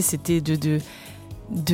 l'idée 0.00 0.40
c'était 0.40 0.40
de, 0.40 0.80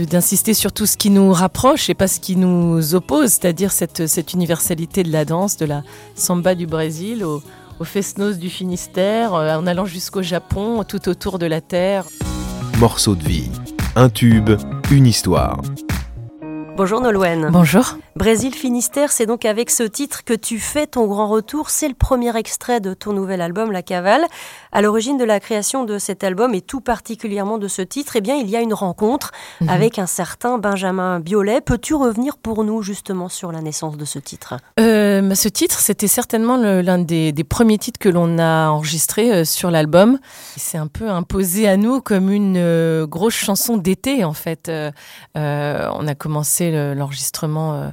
d'insister 0.05 0.55
sur 0.55 0.73
tout 0.73 0.87
ce 0.87 0.97
qui 0.97 1.11
nous 1.11 1.33
rapproche 1.33 1.91
et 1.91 1.95
pas 1.95 2.09
ce 2.09 2.21
qui 2.21 2.37
nous 2.37 2.95
oppose, 2.95 3.31
c'est-à-dire 3.31 3.73
cette, 3.73 4.07
cette 4.07 4.33
universalité 4.33 5.03
de 5.03 5.13
la 5.13 5.25
danse, 5.25 5.57
de 5.57 5.67
la 5.67 5.83
samba 6.15 6.55
du 6.55 6.67
Brésil 6.67 7.25
au, 7.25 7.43
au 7.79 7.85
Fesnos 7.85 8.39
du 8.39 8.51
Finistère, 8.51 9.35
euh, 9.35 9.57
en 9.57 9.67
allant 9.67 9.85
jusqu'au 9.85 10.23
Japon, 10.23 10.85
tout 10.85 11.09
autour 11.09 11.39
de 11.39 11.47
la 11.47 11.61
Terre. 11.61 12.05
Morceau 12.79 13.15
de 13.15 13.23
vie, 13.23 13.51
un 13.95 14.09
tube, 14.09 14.51
une 14.91 15.07
histoire. 15.07 15.61
Bonjour 16.77 17.01
Nolwenn. 17.01 17.49
Bonjour. 17.51 17.97
Brésil 18.17 18.55
Finistère, 18.55 19.13
c'est 19.13 19.27
donc 19.27 19.45
avec 19.45 19.69
ce 19.69 19.83
titre 19.83 20.25
que 20.25 20.33
tu 20.33 20.59
fais 20.59 20.87
ton 20.87 21.07
grand 21.07 21.29
retour. 21.29 21.69
C'est 21.69 21.87
le 21.87 21.95
premier 21.95 22.35
extrait 22.35 22.81
de 22.81 22.95
ton 22.95 23.13
nouvel 23.13 23.43
album 23.43 23.71
La 23.71 23.83
Cavale. 23.83 24.25
À 24.73 24.81
l'origine 24.81 25.19
de 25.19 25.25
la 25.25 25.39
création 25.39 25.85
de 25.85 25.99
cet 25.99 26.25
album 26.25 26.55
et 26.55 26.63
tout 26.63 26.81
particulièrement 26.81 27.59
de 27.59 27.69
ce 27.69 27.83
titre, 27.83 28.17
eh 28.17 28.23
bien, 28.23 28.37
il 28.37 28.49
y 28.49 28.57
a 28.57 28.63
une 28.63 28.73
rencontre 28.73 29.33
mhm. 29.61 29.69
avec 29.69 29.99
un 29.99 30.07
certain 30.07 30.57
Benjamin 30.57 31.21
Biolay. 31.21 31.61
Peux-tu 31.61 31.95
revenir 31.95 32.39
pour 32.39 32.65
nous 32.65 32.81
justement 32.81 33.29
sur 33.29 33.53
la 33.53 33.61
naissance 33.61 33.99
de 33.99 34.07
ce 34.07 34.19
titre? 34.19 34.55
Euh, 34.81 35.35
Ce 35.35 35.49
titre, 35.51 35.79
c'était 35.79 36.09
certainement 36.09 36.57
l'un 36.57 36.99
des, 36.99 37.35
premiers 37.47 37.77
titres 37.77 38.01
que 38.01 38.09
l'on 38.09 38.39
a 38.39 38.71
enregistré 38.71 39.31
euh, 39.31 39.45
sur 39.45 39.71
l'album. 39.71 40.19
C'est 40.57 40.79
un 40.79 40.87
peu 40.87 41.11
imposé 41.11 41.69
à 41.69 41.77
nous 41.77 42.01
comme 42.01 42.31
une 42.31 42.57
euh, 42.57 43.07
grosse 43.07 43.35
chanson 43.35 43.77
d'été 43.77 44.25
en 44.25 44.33
fait. 44.33 44.73
on 45.35 46.07
a 46.09 46.15
commencé 46.15 46.95
l'enregistrement 46.95 47.93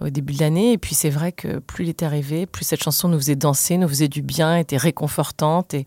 au 0.00 0.10
début 0.10 0.34
de 0.34 0.40
l'année. 0.40 0.72
Et 0.72 0.78
puis 0.78 0.94
c'est 0.94 1.10
vrai 1.10 1.32
que 1.32 1.58
plus 1.58 1.84
il 1.84 1.90
était 1.90 2.04
arrivé, 2.04 2.46
plus 2.46 2.64
cette 2.64 2.82
chanson 2.82 3.08
nous 3.08 3.18
faisait 3.18 3.36
danser, 3.36 3.78
nous 3.78 3.88
faisait 3.88 4.08
du 4.08 4.22
bien, 4.22 4.56
était 4.56 4.76
réconfortante. 4.76 5.74
Et, 5.74 5.86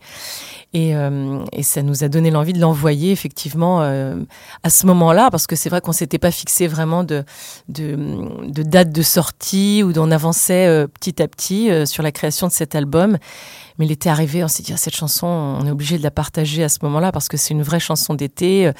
et, 0.72 0.96
euh, 0.96 1.44
ça 1.62 1.82
nous 1.82 2.04
a 2.04 2.08
donné 2.08 2.30
l'envie 2.30 2.52
de 2.52 2.60
l'envoyer 2.60 3.10
effectivement 3.10 3.80
euh, 3.82 4.16
à 4.62 4.70
ce 4.70 4.86
moment-là, 4.86 5.30
parce 5.30 5.46
que 5.46 5.56
c'est 5.56 5.70
vrai 5.70 5.80
qu'on 5.80 5.92
s'était 5.92 6.18
pas 6.18 6.30
fixé 6.30 6.66
vraiment 6.66 7.04
de, 7.04 7.24
de, 7.68 8.62
date 8.62 8.92
de 8.92 9.02
sortie 9.02 9.82
ou 9.82 9.92
d'on 9.92 10.10
avançait 10.10 10.86
petit 10.88 11.22
à 11.22 11.28
petit 11.28 11.70
sur 11.86 12.02
la 12.02 12.12
création 12.12 12.46
de 12.46 12.52
cet 12.52 12.74
album. 12.74 13.18
Mais 13.78 13.86
il 13.86 13.92
était 13.92 14.08
arrivé, 14.08 14.44
on 14.44 14.48
s'est 14.48 14.62
dit, 14.62 14.72
ah, 14.72 14.76
cette 14.76 14.94
chanson, 14.94 15.26
on 15.26 15.66
est 15.66 15.70
obligé 15.70 15.98
de 15.98 16.02
la 16.04 16.12
partager 16.12 16.62
à 16.62 16.68
ce 16.68 16.78
moment-là 16.82 17.10
parce 17.10 17.28
que 17.28 17.36
c'est 17.36 17.54
une 17.54 17.62
vraie 17.62 17.80
chanson 17.80 18.14
d'été, 18.14 18.68
euh, 18.68 18.72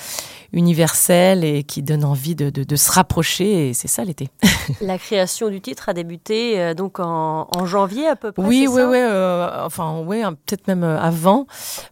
universelle 0.53 1.43
et 1.43 1.65
qui 1.65 1.83
donne 1.83 2.05
envie 2.05 2.37
de, 2.37 2.51
de, 2.51 2.77
se 2.77 2.93
rapprocher. 2.93 3.71
Et 3.71 3.75
c'est 3.75 3.89
ça 3.89 4.05
l'été. 4.05 4.29
la 4.81 4.99
création 4.99 5.24
du 5.51 5.61
titre 5.61 5.89
a 5.89 5.93
débuté 5.93 6.61
euh, 6.61 6.75
donc 6.75 7.01
en, 7.01 7.49
en, 7.55 7.67
janvier 7.67 8.07
à 8.07 8.17
peu 8.17 8.33
près. 8.33 8.43
Oui, 8.43 8.67
oui, 8.69 8.83
oui. 8.83 8.99
Euh, 8.99 9.65
enfin, 9.65 10.03
oui, 10.07 10.23
peut-être 10.47 10.67
même 10.69 10.85
avant. 10.85 11.47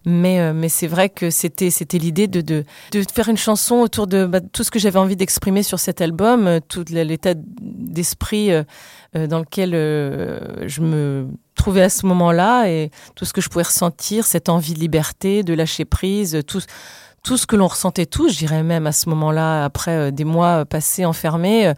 Mais, 0.04 0.52
mais 0.52 0.68
c'est 0.68 0.86
vrai 0.86 1.08
que 1.08 1.30
c'était, 1.30 1.70
c'était 1.70 1.98
l'idée 1.98 2.26
de, 2.26 2.40
de, 2.40 2.64
de, 2.92 3.04
faire 3.12 3.28
une 3.28 3.36
chanson 3.36 3.76
autour 3.76 4.06
de 4.06 4.26
bah, 4.26 4.40
tout 4.40 4.64
ce 4.64 4.70
que 4.70 4.78
j'avais 4.78 4.98
envie 4.98 5.16
d'exprimer 5.16 5.62
sur 5.62 5.78
cet 5.78 6.00
album, 6.00 6.60
tout 6.68 6.84
l'état 6.88 7.34
d'esprit 7.34 8.50
dans 9.14 9.38
lequel 9.38 9.72
je 9.72 10.80
me 10.80 11.26
trouvais 11.54 11.82
à 11.82 11.90
ce 11.90 12.06
moment-là 12.06 12.68
et 12.68 12.90
tout 13.14 13.24
ce 13.24 13.32
que 13.32 13.40
je 13.40 13.48
pouvais 13.48 13.64
ressentir, 13.64 14.26
cette 14.26 14.48
envie 14.48 14.74
de 14.74 14.78
liberté, 14.78 15.42
de 15.42 15.54
lâcher 15.54 15.84
prise, 15.84 16.40
tout, 16.46 16.60
tout 17.22 17.36
ce 17.36 17.46
que 17.46 17.56
l'on 17.56 17.68
ressentait 17.68 18.06
tous, 18.06 18.32
je 18.32 18.38
dirais 18.38 18.62
même 18.62 18.86
à 18.86 18.92
ce 18.92 19.08
moment-là, 19.10 19.64
après 19.64 19.92
euh, 19.92 20.10
des 20.10 20.24
mois 20.24 20.64
passés 20.64 21.04
enfermés. 21.04 21.68
Euh, 21.68 21.74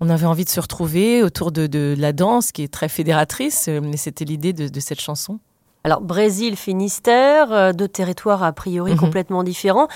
on 0.00 0.08
avait 0.08 0.26
envie 0.26 0.44
de 0.44 0.50
se 0.50 0.60
retrouver 0.60 1.22
autour 1.22 1.52
de, 1.52 1.66
de, 1.66 1.94
la 1.98 2.12
danse 2.12 2.52
qui 2.52 2.62
est 2.62 2.72
très 2.72 2.88
fédératrice, 2.88 3.66
euh, 3.68 3.80
mais 3.82 3.96
c'était 3.96 4.24
l'idée 4.24 4.52
de, 4.52 4.68
de, 4.68 4.80
cette 4.80 5.00
chanson. 5.00 5.38
Alors 5.84 6.00
Brésil, 6.00 6.56
Finistère, 6.56 7.72
deux 7.72 7.86
territoires 7.86 8.42
a 8.42 8.52
priori 8.52 8.92
mhm. 8.92 8.98
complètement 8.98 9.44
différents. 9.44 9.86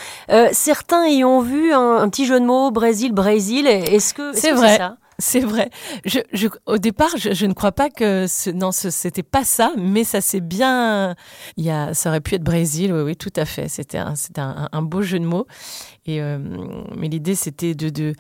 certains 0.53 1.09
y 1.09 1.25
ont 1.25 1.41
vu 1.41 1.73
un, 1.73 2.09
petit 2.09 2.27
jeu 2.27 2.39
de 2.39 2.45
mots 2.45 2.71
Brésil, 2.71 3.13
Brésil. 3.13 3.67
Est-ce 3.67 4.15
que 4.15 4.33
c'est 4.33 4.53
vrai 4.53 4.77
ça? 4.77 4.97
C'est 5.21 5.41
vrai. 5.41 5.71
Je, 6.05 6.49
au 6.67 6.79
départ, 6.79 7.11
je, 7.17 7.47
ne 7.47 7.53
crois 7.53 7.73
pas 7.73 7.91
que 7.91 8.27
ce, 8.27 8.51
non, 8.51 8.73
c'était 8.73 9.23
pas 9.23 9.45
ça, 9.45 9.73
mais 9.77 10.03
ça 10.03 10.21
c'est 10.21 10.41
bien. 10.41 11.15
Il 11.57 11.65
y 11.65 11.71
a, 11.71 11.95
ça 11.95 12.09
aurait 12.09 12.21
pu 12.21 12.35
être 12.35 12.43
Brésil, 12.43 12.93
oui, 12.93 13.03
oui, 13.03 13.17
tout 13.17 13.33
à 13.37 13.45
fait. 13.45 13.69
C'était 13.69 13.99
un, 13.99 14.15
un, 14.39 14.69
un, 14.73 14.83
beau 14.83 15.03
jeu 15.03 15.19
de 15.19 15.25
mots. 15.25 15.47
Et 16.07 16.21
euh, 16.21 16.39
mais 16.97 17.09
l'idée, 17.09 17.35
c'était 17.35 17.75
de, 17.75 17.91
de 17.91 18.15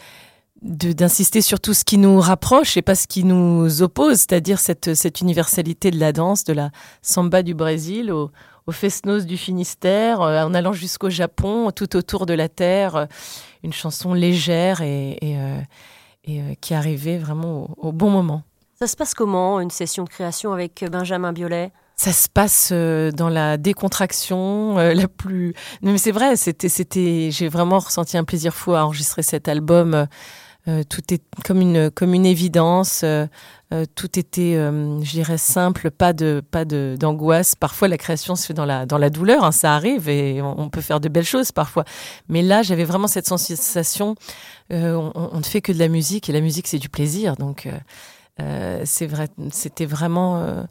d'insister 0.62 1.41
sur 1.41 1.60
tout 1.60 1.75
ce 1.75 1.84
qui 1.84 1.98
nous 1.98 2.21
rapproche 2.21 2.76
et 2.76 2.82
pas 2.82 2.94
ce 2.94 3.06
qui 3.06 3.25
nous 3.25 3.82
oppose, 3.82 4.19
c'est-à-dire 4.19 4.59
cette, 4.59 4.94
cette 4.94 5.21
universalité 5.21 5.91
de 5.91 5.98
la 5.98 6.12
danse, 6.12 6.44
de 6.44 6.53
la 6.53 6.71
samba 7.03 7.43
du 7.43 7.54
Brésil 7.54 8.12
au, 8.12 8.31
au 8.66 8.72
Fesnos 8.72 9.25
du 9.25 9.37
Finistère, 9.37 10.20
euh, 10.20 10.43
en 10.43 10.53
allant 10.54 10.72
jusqu'au 10.72 11.10
Japon, 11.10 11.70
tout 11.70 11.97
autour 11.97 12.26
de 12.26 12.34
la 12.34 12.49
Terre, 12.49 12.97
euh, 12.97 13.06
une 13.62 13.72
chanson 13.72 14.12
légère 14.15 14.82
et, 14.82 15.19
et 15.22 15.37
et 16.25 16.41
euh, 16.41 16.54
qui 16.60 16.75
arrivait 16.75 17.19
vraiment 17.19 17.70
au, 17.76 17.93
bon 17.93 18.10
moment. 18.10 18.43
Ça 18.78 18.87
se 18.87 18.97
passe 18.97 19.15
comment, 19.15 19.60
une 19.60 19.70
session 19.70 20.04
de 20.04 20.09
création 20.09 20.53
avec 20.53 20.84
Benjamin 20.91 21.32
Biolay? 21.32 21.72
Ça 21.97 22.12
se 22.12 22.28
passe 22.28 22.72
dans 22.72 23.28
la 23.28 23.59
décontraction 23.59 24.78
euh, 24.78 24.94
la 24.94 25.06
plus. 25.06 25.54
Mais 25.82 25.99
c'est 25.99 26.12
vrai, 26.12 26.37
c'était, 26.37 26.70
c'était, 26.70 27.28
j'ai 27.31 27.49
vraiment 27.49 27.78
ressenti 27.78 28.16
un 28.16 28.25
plaisir 28.25 28.54
fou 28.54 28.72
à 28.72 28.87
enregistrer 28.87 29.22
cet 29.22 29.49
album. 29.49 30.06
Tout 30.88 31.03
est 31.12 31.22
comme 31.44 31.60
une, 31.60 31.91
comme 31.91 32.15
une 32.15 32.26
évidence. 32.26 33.04
tout 33.94 34.19
était, 34.19 34.54
je 34.54 35.10
dirais, 35.10 35.38
simple, 35.38 35.91
pas 35.91 36.12
de, 36.12 36.43
pas 36.50 36.65
d'angoisse. 36.65 37.54
Parfois, 37.54 37.88
la 37.88 37.98
création 37.98 38.37
se 38.37 38.47
fait 38.47 38.54
dans 38.54 38.66
la, 38.66 38.87
dans 38.87 38.99
la 38.99 39.10
douleur, 39.10 39.44
hein, 39.44 39.53
ça 39.53 39.75
arrive 39.75 40.09
et 40.09 40.41
on, 40.43 40.69
peut 40.69 40.81
faire 40.81 41.00
de 41.00 41.09
belles 41.09 41.25
choses 41.25 41.50
parfois. 41.53 41.84
Mais 42.28 42.43
là, 42.43 42.62
j'avais 42.62 42.84
vraiment 42.84 43.09
cette 43.09 43.26
sensation 43.26 44.16
euh, 44.72 45.10
on, 45.15 45.38
ne 45.38 45.43
fait 45.43 45.60
que 45.60 45.72
de 45.72 45.78
la 45.78 45.88
musique 45.88 46.28
et 46.28 46.32
la 46.32 46.41
musique 46.41 46.66
c'est 46.66 46.78
du 46.78 46.88
plaisir. 46.88 47.37
Donc 47.37 47.66
euh, 47.66 47.72
euh, 48.41 48.82
c'est 48.84 49.06
vrai, 49.06 49.28
c'était 49.50 49.87
vraiment, 49.87 50.66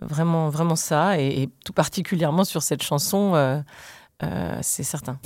vraiment, 0.00 0.48
vraiment 0.50 0.76
ça 0.76 1.18
et, 1.18 1.48
tout 1.64 1.72
particulièrement 1.72 2.44
sur 2.44 2.62
cette 2.62 2.82
chanson, 2.82 3.62
c'est 4.62 4.84
certain. 4.84 5.18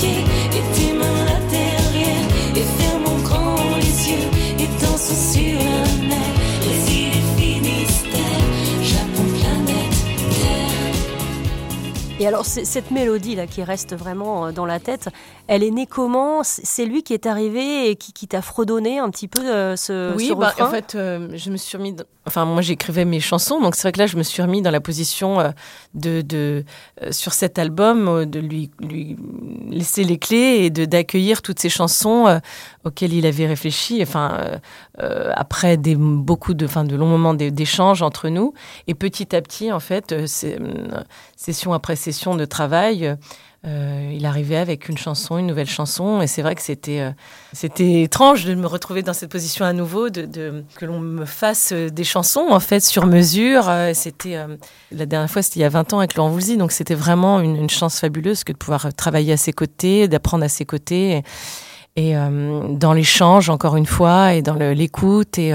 Mes 0.00 0.27
alors, 12.28 12.44
cette 12.44 12.90
mélodie-là 12.90 13.46
qui 13.46 13.62
reste 13.62 13.96
vraiment 13.96 14.46
euh, 14.46 14.52
dans 14.52 14.66
la 14.66 14.80
tête, 14.80 15.08
elle 15.46 15.62
est 15.62 15.70
née 15.70 15.86
comment? 15.86 16.42
C'est 16.42 16.84
lui 16.84 17.02
qui 17.02 17.14
est 17.14 17.24
arrivé 17.24 17.90
et 17.90 17.96
qui, 17.96 18.28
t'a 18.28 18.42
fredonné 18.42 18.98
un 18.98 19.08
petit 19.08 19.28
peu 19.28 19.48
euh, 19.50 19.76
ce, 19.76 20.14
oui, 20.14 20.32
bah, 20.36 20.52
en 20.60 20.66
fait, 20.66 20.94
euh, 20.94 21.30
je 21.34 21.50
me 21.50 21.56
suis 21.56 21.78
remis. 21.78 21.96
Enfin, 22.26 22.44
moi, 22.44 22.60
j'écrivais 22.60 23.06
mes 23.06 23.20
chansons, 23.20 23.62
donc 23.62 23.74
c'est 23.74 23.82
vrai 23.82 23.92
que 23.92 24.00
là, 24.00 24.06
je 24.06 24.18
me 24.18 24.22
suis 24.22 24.42
remis 24.42 24.60
dans 24.60 24.70
la 24.70 24.82
position 24.82 25.54
de, 25.94 26.20
de 26.20 26.64
sur 27.10 27.32
cet 27.32 27.58
album, 27.58 28.26
de 28.26 28.38
lui, 28.38 28.70
lui 28.80 29.16
laisser 29.70 30.04
les 30.04 30.18
clés 30.18 30.58
et 30.64 30.70
de 30.70 30.84
d'accueillir 30.84 31.40
toutes 31.40 31.58
ces 31.58 31.70
chansons 31.70 32.38
auxquelles 32.84 33.14
il 33.14 33.24
avait 33.24 33.46
réfléchi. 33.46 34.00
Enfin, 34.02 34.60
après 34.98 35.78
des 35.78 35.96
beaucoup 35.96 36.52
de, 36.52 36.66
enfin, 36.66 36.84
de 36.84 36.94
longs 36.96 37.06
moments 37.06 37.32
d'échanges 37.32 38.02
entre 38.02 38.28
nous, 38.28 38.52
et 38.88 38.94
petit 38.94 39.34
à 39.34 39.40
petit, 39.40 39.72
en 39.72 39.80
fait, 39.80 40.14
session 41.34 41.72
après 41.72 41.96
session 41.96 42.17
de 42.26 42.44
travail, 42.44 43.16
euh, 43.66 44.12
il 44.14 44.24
arrivait 44.24 44.56
avec 44.56 44.88
une 44.88 44.96
chanson, 44.96 45.36
une 45.36 45.48
nouvelle 45.48 45.68
chanson, 45.68 46.22
et 46.22 46.28
c'est 46.28 46.42
vrai 46.42 46.54
que 46.54 46.62
c'était 46.62 47.00
euh, 47.00 47.78
étrange 47.78 48.44
de 48.44 48.54
me 48.54 48.66
retrouver 48.66 49.02
dans 49.02 49.12
cette 49.12 49.30
position 49.30 49.64
à 49.64 49.72
nouveau, 49.72 50.08
que 50.10 50.84
l'on 50.84 51.00
me 51.00 51.24
fasse 51.24 51.72
des 51.72 52.04
chansons 52.04 52.46
en 52.50 52.60
fait 52.60 52.80
sur 52.80 53.06
mesure. 53.06 53.68
Euh, 53.68 53.92
la 54.92 55.06
dernière 55.06 55.30
fois, 55.30 55.42
c'était 55.42 55.58
il 55.58 55.62
y 55.62 55.66
a 55.66 55.70
20 55.70 55.92
ans 55.92 55.98
avec 55.98 56.14
Laurent 56.14 56.30
Voulzy, 56.30 56.56
donc 56.56 56.70
c'était 56.70 56.94
vraiment 56.94 57.40
une, 57.40 57.68
chance 57.68 57.98
fabuleuse 57.98 58.44
que 58.44 58.52
de 58.52 58.56
pouvoir 58.56 58.94
travailler 58.94 59.32
à 59.32 59.36
ses 59.36 59.52
côtés, 59.52 60.06
d'apprendre 60.06 60.44
à 60.44 60.48
ses 60.48 60.64
côtés, 60.64 61.22
et, 61.96 62.10
et 62.10 62.14
dans 62.14 62.92
l'échange 62.92 63.50
encore 63.50 63.76
une 63.76 63.86
fois, 63.86 64.34
et 64.34 64.42
dans 64.42 64.54
l'écoute. 64.54 65.36
Et 65.36 65.52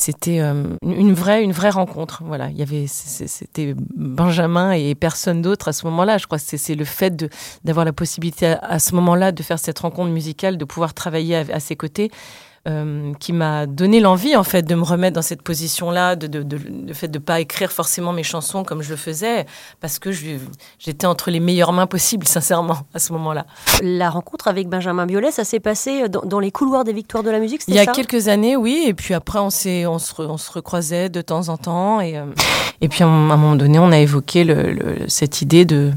c'était 0.00 0.38
euh, 0.38 0.76
une 0.82 1.12
vraie 1.12 1.42
une 1.42 1.50
vraie 1.50 1.70
rencontre. 1.70 2.22
Voilà 2.24 2.50
il 2.50 2.56
y 2.56 2.62
avait 2.62 2.86
c'était 2.86 3.74
Benjamin 3.96 4.70
et 4.70 4.94
personne 4.94 5.42
d'autre 5.42 5.66
à 5.66 5.72
ce 5.72 5.86
moment-là 5.86 6.18
je 6.18 6.26
crois. 6.26 6.38
C'est 6.38 6.76
le 6.76 6.84
fait 6.84 7.16
de 7.16 7.28
d'avoir 7.64 7.84
la 7.84 7.92
possibilité 7.92 8.54
à, 8.62 8.78
ce 8.78 8.94
moment-là 8.94 9.32
de 9.32 9.42
faire 9.42 9.58
cette 9.58 9.80
rencontre 9.80 10.12
musicale 10.12 10.56
de 10.56 10.64
pouvoir 10.64 10.94
travailler 10.94 11.34
à, 11.34 11.58
ses 11.58 11.74
côtés 11.74 12.12
euh, 12.66 13.12
qui 13.20 13.32
m'a 13.32 13.66
donné 13.66 14.00
l'envie 14.00 14.34
en 14.34 14.42
fait 14.42 14.62
de 14.62 14.74
me 14.74 14.82
remettre 14.82 15.14
dans 15.14 15.22
cette 15.22 15.42
position-là, 15.42 16.16
de, 16.16 16.26
de, 16.26 16.42
de, 16.42 16.58
de 16.58 16.92
fait 16.92 17.08
de 17.08 17.18
pas 17.18 17.40
écrire 17.40 17.70
forcément 17.70 18.12
mes 18.12 18.24
chansons 18.24 18.64
comme 18.64 18.82
je 18.82 18.90
le 18.90 18.96
faisais, 18.96 19.46
parce 19.80 19.98
que 19.98 20.10
j'étais 20.12 21.06
entre 21.06 21.30
les 21.30 21.40
meilleures 21.40 21.72
mains 21.72 21.86
possibles, 21.86 22.26
sincèrement, 22.28 22.78
à 22.94 22.98
ce 22.98 23.12
moment-là. 23.12 23.46
La 23.82 24.10
rencontre 24.10 24.48
avec 24.48 24.68
Benjamin 24.68 25.06
Biolay, 25.06 25.30
ça 25.30 25.44
s'est 25.44 25.60
passé 25.60 26.08
dans, 26.08 26.22
dans, 26.22 26.40
les 26.40 26.50
couloirs 26.50 26.84
des 26.84 26.92
Victoires 26.92 27.22
de 27.22 27.30
la 27.30 27.38
musique, 27.38 27.62
Il 27.68 27.74
y 27.74 27.78
a 27.78 27.84
ça? 27.84 27.92
quelques 27.92 28.28
années, 28.28 28.56
oui, 28.56 28.84
et 28.86 28.94
puis 28.94 29.14
après 29.14 29.38
on, 29.38 29.50
s'est, 29.50 29.86
on, 29.86 29.98
se, 29.98 30.20
on 30.20 30.36
se 30.36 30.50
recroisait 30.50 31.08
de 31.08 31.20
temps 31.20 31.48
en 31.48 31.56
temps, 31.56 32.00
et, 32.00 32.18
euh, 32.18 32.24
et 32.80 32.88
puis 32.88 33.04
à 33.04 33.06
un 33.06 33.10
moment 33.10 33.54
donné, 33.56 33.78
on 33.78 33.92
a 33.92 33.98
évoqué 33.98 34.44
le, 34.44 34.72
le, 34.72 35.08
cette 35.08 35.42
idée 35.42 35.64
de 35.64 35.92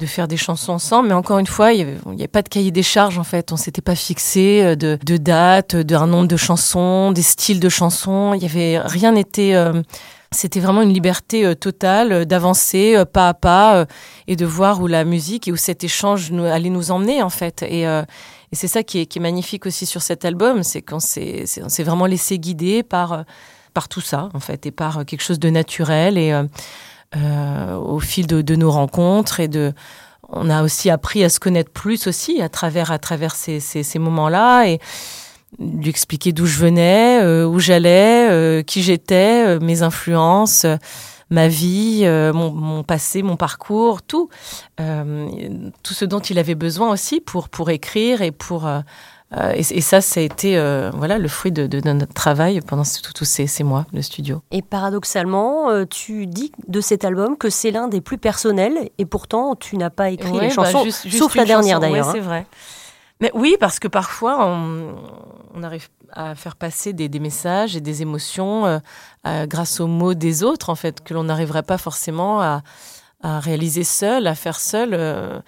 de 0.00 0.06
faire 0.06 0.28
des 0.28 0.36
chansons 0.36 0.72
ensemble. 0.72 1.08
Mais 1.08 1.14
encore 1.14 1.38
une 1.38 1.46
fois, 1.46 1.72
il 1.72 1.86
n'y 2.06 2.22
avait, 2.22 2.28
pas 2.28 2.42
de 2.42 2.48
cahier 2.48 2.70
des 2.70 2.82
charges 2.82 3.18
en 3.18 3.24
fait. 3.24 3.52
On 3.52 3.56
s'était 3.56 3.82
pas 3.82 3.94
fixé 3.94 4.62
euh, 4.62 4.76
de, 4.76 5.16
date, 5.16 5.76
d'un 5.76 6.06
nombre 6.06 6.28
de 6.28 6.36
chansons, 6.36 7.12
des 7.12 7.22
styles 7.22 7.60
de 7.60 7.68
chansons. 7.68 8.34
Il 8.34 8.42
y 8.42 8.46
avait 8.46 8.78
rien 8.78 9.12
n'était. 9.12 9.54
Euh, 9.54 9.82
c'était 10.32 10.60
vraiment 10.60 10.82
une 10.82 10.92
liberté 10.92 11.44
euh, 11.44 11.54
totale 11.54 12.26
d'avancer 12.26 12.96
euh, 12.96 13.04
pas 13.04 13.28
à 13.28 13.34
pas 13.34 13.76
euh, 13.76 13.86
et 14.26 14.36
de 14.36 14.46
voir 14.46 14.80
où 14.80 14.86
la 14.86 15.04
musique 15.04 15.46
et 15.46 15.52
où 15.52 15.56
cet 15.56 15.84
échange 15.84 16.30
nous, 16.32 16.44
allait 16.44 16.70
nous 16.70 16.90
emmener 16.90 17.22
en 17.22 17.30
fait. 17.30 17.62
Et, 17.62 17.86
c'est 18.54 18.68
ça 18.68 18.82
qui 18.82 19.00
est, 19.00 19.06
qui 19.06 19.18
est, 19.18 19.22
magnifique 19.22 19.64
aussi 19.64 19.86
sur 19.86 20.02
cet 20.02 20.26
album, 20.26 20.62
c'est 20.62 20.82
qu'on 20.82 21.00
s'est, 21.00 21.46
s'est 21.46 21.82
vraiment 21.82 22.04
laissé 22.04 22.38
guider 22.38 22.82
par 22.82 23.24
par 23.72 23.88
tout 23.88 24.02
ça 24.02 24.28
en 24.34 24.40
fait 24.40 24.66
et 24.66 24.70
par 24.70 25.06
quelque 25.06 25.22
chose 25.22 25.38
de 25.38 25.48
naturel 25.48 26.18
et 26.18 26.38
euh, 27.16 27.76
au 27.76 28.00
fil 28.00 28.26
de, 28.26 28.42
de, 28.42 28.56
nos 28.56 28.70
rencontres 28.70 29.40
et 29.40 29.48
de 29.48 29.72
on 30.28 30.48
a 30.48 30.62
aussi 30.62 30.88
appris 30.88 31.22
à 31.24 31.28
se 31.28 31.38
connaître 31.38 31.70
plus 31.70 32.06
aussi 32.06 32.40
à 32.40 32.48
travers 32.48 32.90
à 32.90 32.98
travers 32.98 33.34
ces, 33.34 33.60
ces, 33.60 33.82
ces 33.82 33.98
moments-là 33.98 34.64
et 34.66 34.80
lui 35.58 35.90
expliquer 35.90 36.32
d'où 36.32 36.46
je 36.46 36.58
venais, 36.58 37.20
euh, 37.22 37.46
où 37.46 37.58
j'allais, 37.58 38.28
euh, 38.30 38.62
qui 38.62 38.82
j'étais, 38.82 39.44
euh, 39.46 39.60
mes 39.60 39.82
influences, 39.82 40.66
ma 41.30 41.48
vie, 41.48 42.04
mon, 42.04 42.50
mon, 42.52 42.82
passé, 42.82 43.22
mon 43.22 43.36
parcours, 43.36 44.02
tout, 44.02 44.28
tout 44.76 45.94
ce 45.94 46.04
dont 46.04 46.20
il 46.20 46.38
avait 46.38 46.54
besoin 46.54 46.90
aussi 46.90 47.20
pour 47.20 47.48
pour 47.48 47.70
écrire 47.70 48.20
et 48.20 48.32
pour 48.32 48.70
et, 49.54 49.60
et, 49.60 49.80
ça, 49.80 50.00
ça 50.00 50.20
a 50.20 50.22
été 50.22 50.58
euh, 50.58 50.90
voilà 50.94 51.18
le 51.18 51.28
fruit 51.28 51.52
de, 51.52 51.66
de, 51.66 51.80
de, 51.80 51.92
notre 51.92 52.12
travail 52.12 52.60
pendant 52.60 52.82
tous 53.14 53.24
ces, 53.24 53.46
ces, 53.46 53.64
mois, 53.64 53.86
le 53.92 54.02
studio. 54.02 54.42
Et 54.50 54.60
paradoxalement, 54.60 55.70
euh, 55.70 55.86
tu 55.86 56.26
dis 56.26 56.52
de 56.68 56.80
cet 56.80 57.04
album 57.04 57.38
que 57.38 57.48
c'est 57.48 57.70
l'un 57.70 57.88
des 57.88 58.02
plus 58.02 58.18
personnels, 58.18 58.90
et 58.98 59.06
pourtant 59.06 59.56
tu 59.56 59.78
n'as 59.78 59.90
pas 59.90 60.10
écrit 60.10 60.30
ouais, 60.32 60.40
les 60.42 60.50
chansons, 60.50 60.80
bah, 60.80 60.84
juste, 60.84 61.04
juste 61.04 61.18
sauf 61.18 61.34
la 61.34 61.46
dernière 61.46 61.80
d'ailleurs. 61.80 62.08
Ouais, 62.08 62.12
c'est 62.12 62.20
vrai. 62.20 62.46
Mais 63.20 63.30
oui, 63.34 63.56
parce 63.58 63.78
que 63.78 63.88
parfois 63.88 64.46
on, 64.46 64.96
on 65.54 65.62
arrive 65.62 65.88
à 66.12 66.34
faire 66.34 66.56
passer 66.56 66.92
des, 66.92 67.08
des, 67.08 67.20
messages 67.20 67.74
et 67.74 67.80
des 67.80 68.02
émotions 68.02 68.66
euh, 68.66 68.78
euh, 69.26 69.46
grâce 69.46 69.80
aux 69.80 69.86
mots 69.86 70.12
des 70.12 70.42
autres, 70.42 70.68
en 70.68 70.74
fait, 70.74 71.02
que 71.02 71.14
l'on 71.14 71.24
n'arriverait 71.24 71.62
pas 71.62 71.78
forcément 71.78 72.42
à, 72.42 72.62
à, 73.22 73.40
réaliser 73.40 73.84
seul, 73.84 74.26
à 74.26 74.34
faire 74.34 74.60
seul. 74.60 75.42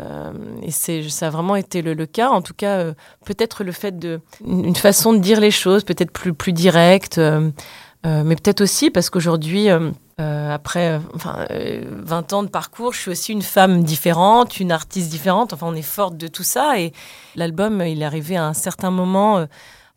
Euh, 0.00 0.32
et 0.62 0.70
c'est, 0.70 1.08
ça 1.08 1.26
a 1.26 1.30
vraiment 1.30 1.56
été 1.56 1.82
le, 1.82 1.94
le 1.94 2.06
cas. 2.06 2.30
En 2.30 2.42
tout 2.42 2.54
cas, 2.54 2.78
euh, 2.78 2.94
peut-être 3.24 3.64
le 3.64 3.72
fait 3.72 3.98
de 3.98 4.20
une 4.44 4.76
façon 4.76 5.12
de 5.12 5.18
dire 5.18 5.40
les 5.40 5.50
choses, 5.50 5.84
peut-être 5.84 6.12
plus 6.12 6.34
plus 6.34 6.52
directe, 6.52 7.18
euh, 7.18 7.50
mais 8.04 8.36
peut-être 8.36 8.60
aussi 8.60 8.90
parce 8.90 9.10
qu'aujourd'hui, 9.10 9.68
après, 10.18 11.00
enfin, 11.14 11.46
20 11.50 12.32
ans 12.32 12.42
de 12.42 12.48
parcours, 12.48 12.92
je 12.92 13.00
suis 13.00 13.10
aussi 13.10 13.32
une 13.32 13.42
femme 13.42 13.82
différente, 13.82 14.60
une 14.60 14.72
artiste 14.72 15.10
différente. 15.10 15.52
Enfin, 15.52 15.66
on 15.68 15.74
est 15.74 15.82
forte 15.82 16.16
de 16.16 16.28
tout 16.28 16.42
ça. 16.42 16.78
Et 16.80 16.92
l'album, 17.34 17.82
il 17.82 18.02
est 18.02 18.04
arrivé 18.04 18.36
à 18.36 18.46
un 18.46 18.54
certain 18.54 18.90
moment, 18.90 19.46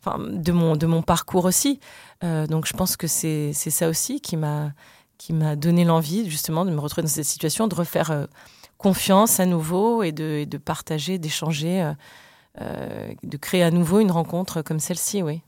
enfin, 0.04 0.18
de 0.18 0.52
mon 0.52 0.76
de 0.76 0.86
mon 0.86 1.02
parcours 1.02 1.44
aussi. 1.44 1.80
donc, 2.22 2.66
je 2.66 2.72
pense 2.72 2.96
que 2.96 3.06
c'est 3.06 3.52
ça 3.52 3.88
aussi 3.88 4.20
qui 4.20 4.36
m'a 4.36 5.56
donné 5.56 5.84
l'envie 5.84 6.28
justement 6.28 6.64
de 6.64 6.72
me 6.72 6.80
retrouver 6.80 7.02
dans 7.02 7.08
cette 7.08 7.24
situation, 7.24 7.68
de 7.68 7.74
refaire 7.74 8.26
confiance 8.82 9.38
à 9.40 9.46
nouveau 9.46 10.02
et 10.02 10.12
de, 10.12 10.44
de 10.44 10.58
partager, 10.58 11.18
d'échanger, 11.18 11.82
euh, 11.82 11.92
euh, 12.60 13.12
de 13.22 13.36
créer 13.36 13.62
à 13.62 13.70
nouveau 13.70 14.00
une 14.00 14.10
rencontre 14.10 14.60
comme 14.60 14.80
celle-ci, 14.80 15.22
oui. 15.22 15.40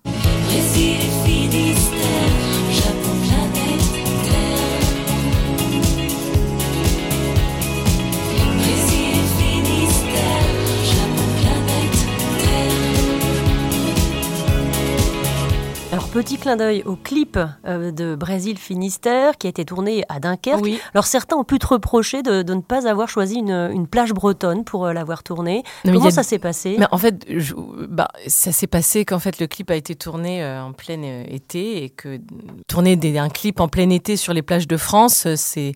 Petit 16.14 16.38
clin 16.38 16.54
d'œil 16.56 16.82
au 16.86 16.94
clip 16.94 17.36
euh, 17.66 17.90
de 17.90 18.14
Brésil 18.14 18.56
Finistère 18.56 19.36
qui 19.36 19.48
a 19.48 19.50
été 19.50 19.64
tourné 19.64 20.04
à 20.08 20.20
Dunkerque. 20.20 20.60
Oui. 20.62 20.78
Alors, 20.94 21.06
certains 21.06 21.36
ont 21.36 21.42
pu 21.44 21.58
te 21.58 21.66
reprocher 21.66 22.22
de, 22.22 22.42
de 22.42 22.54
ne 22.54 22.60
pas 22.60 22.88
avoir 22.88 23.08
choisi 23.08 23.34
une, 23.40 23.50
une 23.50 23.88
plage 23.88 24.12
bretonne 24.12 24.62
pour 24.64 24.86
euh, 24.86 24.92
l'avoir 24.92 25.24
tourné. 25.24 25.64
Non, 25.84 25.92
Comment 25.94 26.06
a- 26.06 26.10
ça 26.12 26.22
s'est 26.22 26.38
passé? 26.38 26.76
Mais 26.78 26.86
en 26.92 26.98
fait, 26.98 27.24
je- 27.28 27.54
bah, 27.88 28.08
ça 28.28 28.52
s'est 28.52 28.68
passé 28.68 29.04
qu'en 29.04 29.18
fait 29.18 29.40
le 29.40 29.48
clip 29.48 29.70
a 29.72 29.74
été 29.74 29.96
tourné 29.96 30.42
euh, 30.42 30.62
en 30.62 30.72
plein 30.72 31.02
été 31.28 31.82
et 31.82 31.90
que 31.90 32.20
tourner 32.68 32.94
des, 32.94 33.18
un 33.18 33.28
clip 33.28 33.58
en 33.58 33.66
plein 33.66 33.90
été 33.90 34.16
sur 34.16 34.32
les 34.32 34.42
plages 34.42 34.68
de 34.68 34.76
France, 34.76 35.26
c'est 35.34 35.72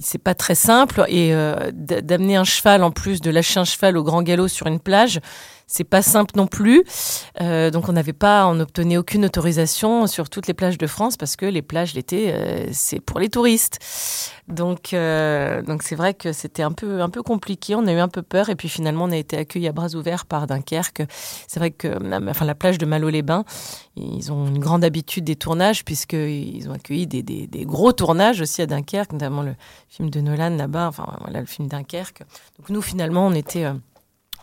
c'est 0.00 0.18
pas 0.22 0.34
très 0.34 0.54
simple 0.54 1.04
et 1.08 1.34
euh, 1.34 1.70
d'amener 1.72 2.36
un 2.36 2.44
cheval 2.44 2.82
en 2.82 2.90
plus 2.90 3.20
de 3.20 3.30
lâcher 3.30 3.60
un 3.60 3.64
cheval 3.64 3.98
au 3.98 4.02
grand 4.02 4.22
galop 4.22 4.48
sur 4.48 4.66
une 4.66 4.80
plage, 4.80 5.20
c'est 5.72 5.84
pas 5.84 6.02
simple 6.02 6.34
non 6.36 6.46
plus. 6.46 6.84
Euh, 7.40 7.70
donc 7.70 7.88
on 7.88 7.92
n'avait 7.92 8.12
pas, 8.12 8.46
on 8.46 8.56
n'obtenait 8.56 8.98
aucune 8.98 9.24
autorisation 9.24 10.06
sur 10.06 10.28
toutes 10.28 10.46
les 10.46 10.52
plages 10.52 10.76
de 10.76 10.86
France 10.86 11.16
parce 11.16 11.34
que 11.34 11.46
les 11.46 11.62
plages 11.62 11.94
l'été, 11.94 12.30
euh, 12.32 12.66
c'est 12.72 13.00
pour 13.00 13.18
les 13.18 13.30
touristes. 13.30 13.78
Donc 14.48 14.92
euh, 14.92 15.62
donc 15.62 15.82
c'est 15.82 15.94
vrai 15.94 16.12
que 16.12 16.32
c'était 16.32 16.62
un 16.62 16.72
peu 16.72 17.00
un 17.00 17.08
peu 17.08 17.22
compliqué. 17.22 17.74
On 17.74 17.86
a 17.86 17.92
eu 17.92 17.98
un 17.98 18.08
peu 18.08 18.20
peur 18.20 18.50
et 18.50 18.54
puis 18.54 18.68
finalement 18.68 19.04
on 19.04 19.10
a 19.12 19.16
été 19.16 19.38
accueillis 19.38 19.68
à 19.68 19.72
bras 19.72 19.94
ouverts 19.94 20.26
par 20.26 20.46
Dunkerque. 20.46 21.04
C'est 21.48 21.58
vrai 21.58 21.70
que 21.70 21.88
enfin 22.28 22.44
la 22.44 22.54
plage 22.54 22.76
de 22.76 22.84
Malo-les-Bains, 22.84 23.44
ils 23.96 24.30
ont 24.30 24.46
une 24.46 24.58
grande 24.58 24.84
habitude 24.84 25.24
des 25.24 25.36
tournages 25.36 25.86
puisqu'ils 25.86 26.68
ont 26.68 26.74
accueilli 26.74 27.06
des, 27.06 27.22
des, 27.22 27.46
des 27.46 27.64
gros 27.64 27.92
tournages 27.92 28.42
aussi 28.42 28.60
à 28.60 28.66
Dunkerque, 28.66 29.12
notamment 29.14 29.42
le 29.42 29.54
film 29.88 30.10
de 30.10 30.20
Nolan 30.20 30.50
là-bas. 30.50 30.88
Enfin 30.88 31.16
voilà 31.20 31.40
le 31.40 31.46
film 31.46 31.68
Dunkerque. 31.68 32.24
Donc 32.58 32.68
nous 32.68 32.82
finalement 32.82 33.26
on 33.26 33.32
était 33.32 33.64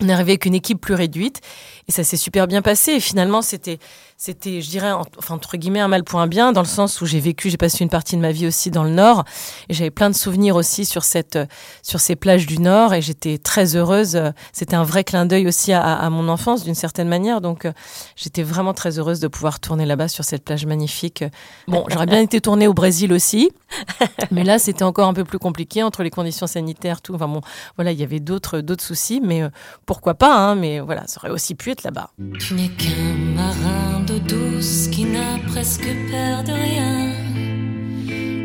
on 0.01 0.07
est 0.09 0.13
arrivé 0.13 0.31
avec 0.33 0.45
une 0.45 0.53
équipe 0.55 0.79
plus 0.79 0.93
réduite 0.93 1.41
et 1.87 1.91
ça 1.91 2.03
s'est 2.03 2.17
super 2.17 2.47
bien 2.47 2.61
passé. 2.61 2.93
Et 2.93 2.99
finalement, 2.99 3.41
c'était, 3.41 3.79
c'était, 4.17 4.61
je 4.61 4.69
dirais, 4.69 4.91
en- 4.91 5.03
enfin, 5.17 5.35
entre 5.35 5.57
guillemets, 5.57 5.79
un 5.79 5.87
mal 5.87 6.03
pour 6.03 6.19
un 6.19 6.27
bien, 6.27 6.51
dans 6.51 6.61
le 6.61 6.67
sens 6.67 7.01
où 7.01 7.05
j'ai 7.05 7.19
vécu, 7.19 7.49
j'ai 7.49 7.57
passé 7.57 7.83
une 7.83 7.89
partie 7.89 8.15
de 8.15 8.21
ma 8.21 8.31
vie 8.31 8.47
aussi 8.47 8.71
dans 8.71 8.83
le 8.83 8.91
Nord 8.91 9.23
et 9.69 9.73
j'avais 9.73 9.89
plein 9.91 10.09
de 10.09 10.15
souvenirs 10.15 10.55
aussi 10.55 10.85
sur 10.85 11.03
cette, 11.03 11.37
sur 11.83 11.99
ces 11.99 12.15
plages 12.15 12.45
du 12.45 12.59
Nord 12.59 12.93
et 12.93 13.01
j'étais 13.01 13.37
très 13.37 13.75
heureuse. 13.75 14.21
C'était 14.53 14.75
un 14.75 14.83
vrai 14.83 15.03
clin 15.03 15.25
d'œil 15.25 15.47
aussi 15.47 15.73
à, 15.73 15.81
à 15.81 16.09
mon 16.09 16.29
enfance 16.29 16.63
d'une 16.63 16.75
certaine 16.75 17.07
manière. 17.09 17.41
Donc, 17.41 17.65
euh, 17.65 17.73
j'étais 18.15 18.43
vraiment 18.43 18.73
très 18.73 18.99
heureuse 18.99 19.19
de 19.19 19.27
pouvoir 19.27 19.59
tourner 19.59 19.85
là-bas 19.85 20.07
sur 20.07 20.23
cette 20.23 20.43
plage 20.45 20.65
magnifique. 20.65 21.23
Bon, 21.67 21.83
j'aurais 21.89 22.05
bien 22.05 22.21
été 22.21 22.39
tournée 22.39 22.67
au 22.67 22.73
Brésil 22.73 23.11
aussi, 23.13 23.49
mais 24.31 24.43
là, 24.43 24.59
c'était 24.59 24.83
encore 24.83 25.07
un 25.07 25.13
peu 25.13 25.23
plus 25.25 25.39
compliqué 25.39 25.83
entre 25.83 26.03
les 26.03 26.09
conditions 26.09 26.47
sanitaires, 26.47 27.01
tout. 27.01 27.15
Enfin 27.15 27.27
bon, 27.27 27.41
voilà, 27.75 27.91
il 27.91 27.99
y 27.99 28.03
avait 28.03 28.19
d'autres, 28.19 28.61
d'autres 28.61 28.83
soucis, 28.83 29.21
mais 29.23 29.41
euh, 29.43 29.49
pourquoi 29.89 30.13
pas, 30.13 30.35
hein, 30.35 30.53
mais 30.53 30.79
voilà, 30.81 31.07
ça 31.07 31.19
aurait 31.19 31.31
aussi 31.31 31.55
pu 31.55 31.71
être 31.71 31.81
là-bas. 31.81 32.11
Tu 32.37 32.53
n'es 32.53 32.67
qu'un 32.67 33.15
marin 33.33 34.01
d'eau 34.05 34.19
douce 34.19 34.87
qui 34.89 35.03
n'a 35.03 35.39
presque 35.47 35.87
peur 36.11 36.43
de 36.43 36.51
rien. 36.51 37.11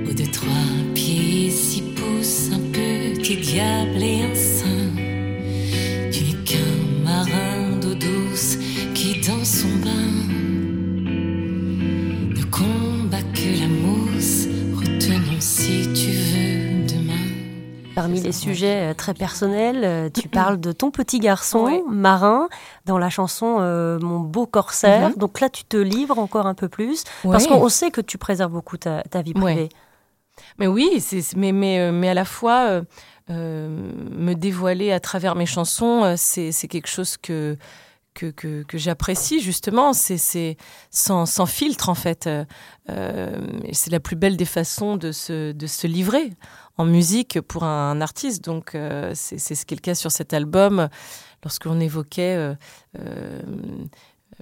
Ou 0.09 0.15
de 0.15 0.25
trois 0.33 0.71
pieds, 0.95 1.51
six 1.51 1.83
pouces, 1.83 2.49
un 2.51 2.61
petit 2.73 3.37
diable 3.37 4.03
Parmi 18.15 18.27
les 18.27 18.33
sujets 18.33 18.91
euh, 18.91 18.95
très 18.95 19.15
personnels, 19.15 19.83
euh, 19.85 20.09
tu 20.11 20.29
parles 20.31 20.61
de 20.61 20.73
ton 20.73 20.91
petit 20.91 21.19
garçon 21.19 21.85
marin 21.89 22.49
dans 22.87 22.99
la 22.99 23.11
chanson 23.11 23.59
euh, 23.61 23.99
Mon 24.01 24.21
beau 24.21 24.47
corsaire. 24.47 25.11
Mhm. 25.11 25.17
Donc 25.17 25.41
là, 25.41 25.49
tu 25.49 25.65
te 25.65 25.77
livres 25.77 26.19
encore 26.19 26.47
un 26.47 26.55
peu 26.55 26.69
plus 26.69 27.05
parce 27.23 27.47
qu'on 27.47 27.63
on 27.63 27.69
sait 27.69 27.91
que 27.91 28.01
tu 28.01 28.19
préserves 28.19 28.53
beaucoup 28.53 28.77
ta, 28.77 29.03
ta 29.03 29.23
vie 29.23 29.35
privée. 29.35 29.63
Ouais. 29.63 29.69
Mais 30.59 30.67
oui, 30.67 31.01
c'est, 31.01 31.37
mais, 31.37 31.53
mais, 31.53 31.93
mais 31.93 32.09
à 32.09 32.15
la 32.15 32.25
fois, 32.25 32.67
euh, 32.69 32.83
euh, 33.31 33.69
me 33.69 34.35
dévoiler 34.35 34.93
à 34.93 35.01
travers 35.01 35.35
mes 35.35 35.47
chansons, 35.47 36.15
c'est, 36.17 36.53
c'est 36.53 36.69
quelque 36.69 36.89
chose 36.89 37.17
que, 37.17 37.57
que, 38.15 38.65
j'apprécie 38.75 39.41
justement. 39.41 39.93
C'est, 39.93 40.57
sans, 40.91 41.47
filtre 41.47 41.89
en 41.89 41.95
fait. 41.95 42.29
Euh, 42.91 43.47
c'est 43.73 43.91
la 43.91 44.01
plus 44.01 44.17
belle 44.17 44.37
des 44.37 44.45
façons 44.45 44.97
de 44.97 45.13
se, 45.13 45.53
de 45.53 45.67
se 45.67 45.87
livrer 45.87 46.31
en 46.77 46.85
musique 46.85 47.41
pour 47.41 47.65
un, 47.65 48.01
artiste. 48.01 48.45
Donc 48.45 48.75
euh, 48.75 49.13
c'est, 49.15 49.39
ce 49.39 49.67
qui 49.67 49.75
est 49.75 49.77
le 49.79 49.83
cas 49.83 49.95
sur 49.95 50.11
cet 50.11 50.33
album. 50.33 50.89
Lorsque 51.43 51.67
l'on 51.67 51.79
évoquait 51.79 52.55
euh, 52.99 53.43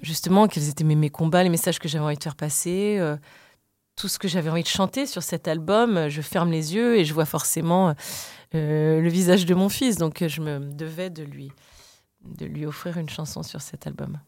justement 0.01 0.47
quels 0.47 0.69
étaient 0.69 0.85
mes, 0.85 0.95
mes, 0.95 1.09
combats, 1.09 1.43
les 1.43 1.49
messages 1.49 1.79
que 1.79 1.89
j'avais 1.89 2.05
envie 2.05 2.17
de 2.17 2.23
faire 2.23 2.35
passer, 2.35 2.99
tout 3.95 4.07
ce 4.07 4.17
que 4.17 4.27
j'avais 4.27 4.49
envie 4.49 4.63
de 4.63 4.67
chanter 4.67 5.05
sur 5.05 5.21
cet 5.21 5.47
album. 5.47 6.07
Je 6.07 6.21
ferme 6.21 6.51
les 6.51 6.75
yeux 6.75 6.97
et 6.97 7.05
je 7.05 7.13
vois 7.13 7.25
forcément 7.25 7.93
le 8.53 9.09
visage 9.09 9.45
de 9.45 9.53
mon 9.53 9.67
fils, 9.67 9.97
donc 9.97 10.23
je 10.25 10.41
me 10.41 10.59
devais 10.59 11.09
de 11.09 11.23
lui 11.23 11.51
de 12.25 12.45
lui 12.45 12.65
offrir 12.65 12.97
une 12.97 13.09
chanson 13.09 13.43
sur 13.43 13.61
cet 13.61 13.87
album. 13.87 14.19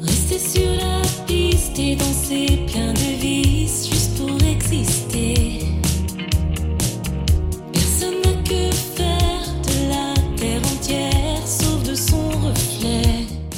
Rester 0.00 0.38
sur 0.38 0.70
la 0.70 1.02
piste 1.26 1.78
et 1.78 1.96
danser 1.96 2.66
plein 2.72 2.92
de 2.92 3.20
vis 3.20 3.90
juste 3.90 4.18
pour 4.18 4.42
exister. 4.42 5.81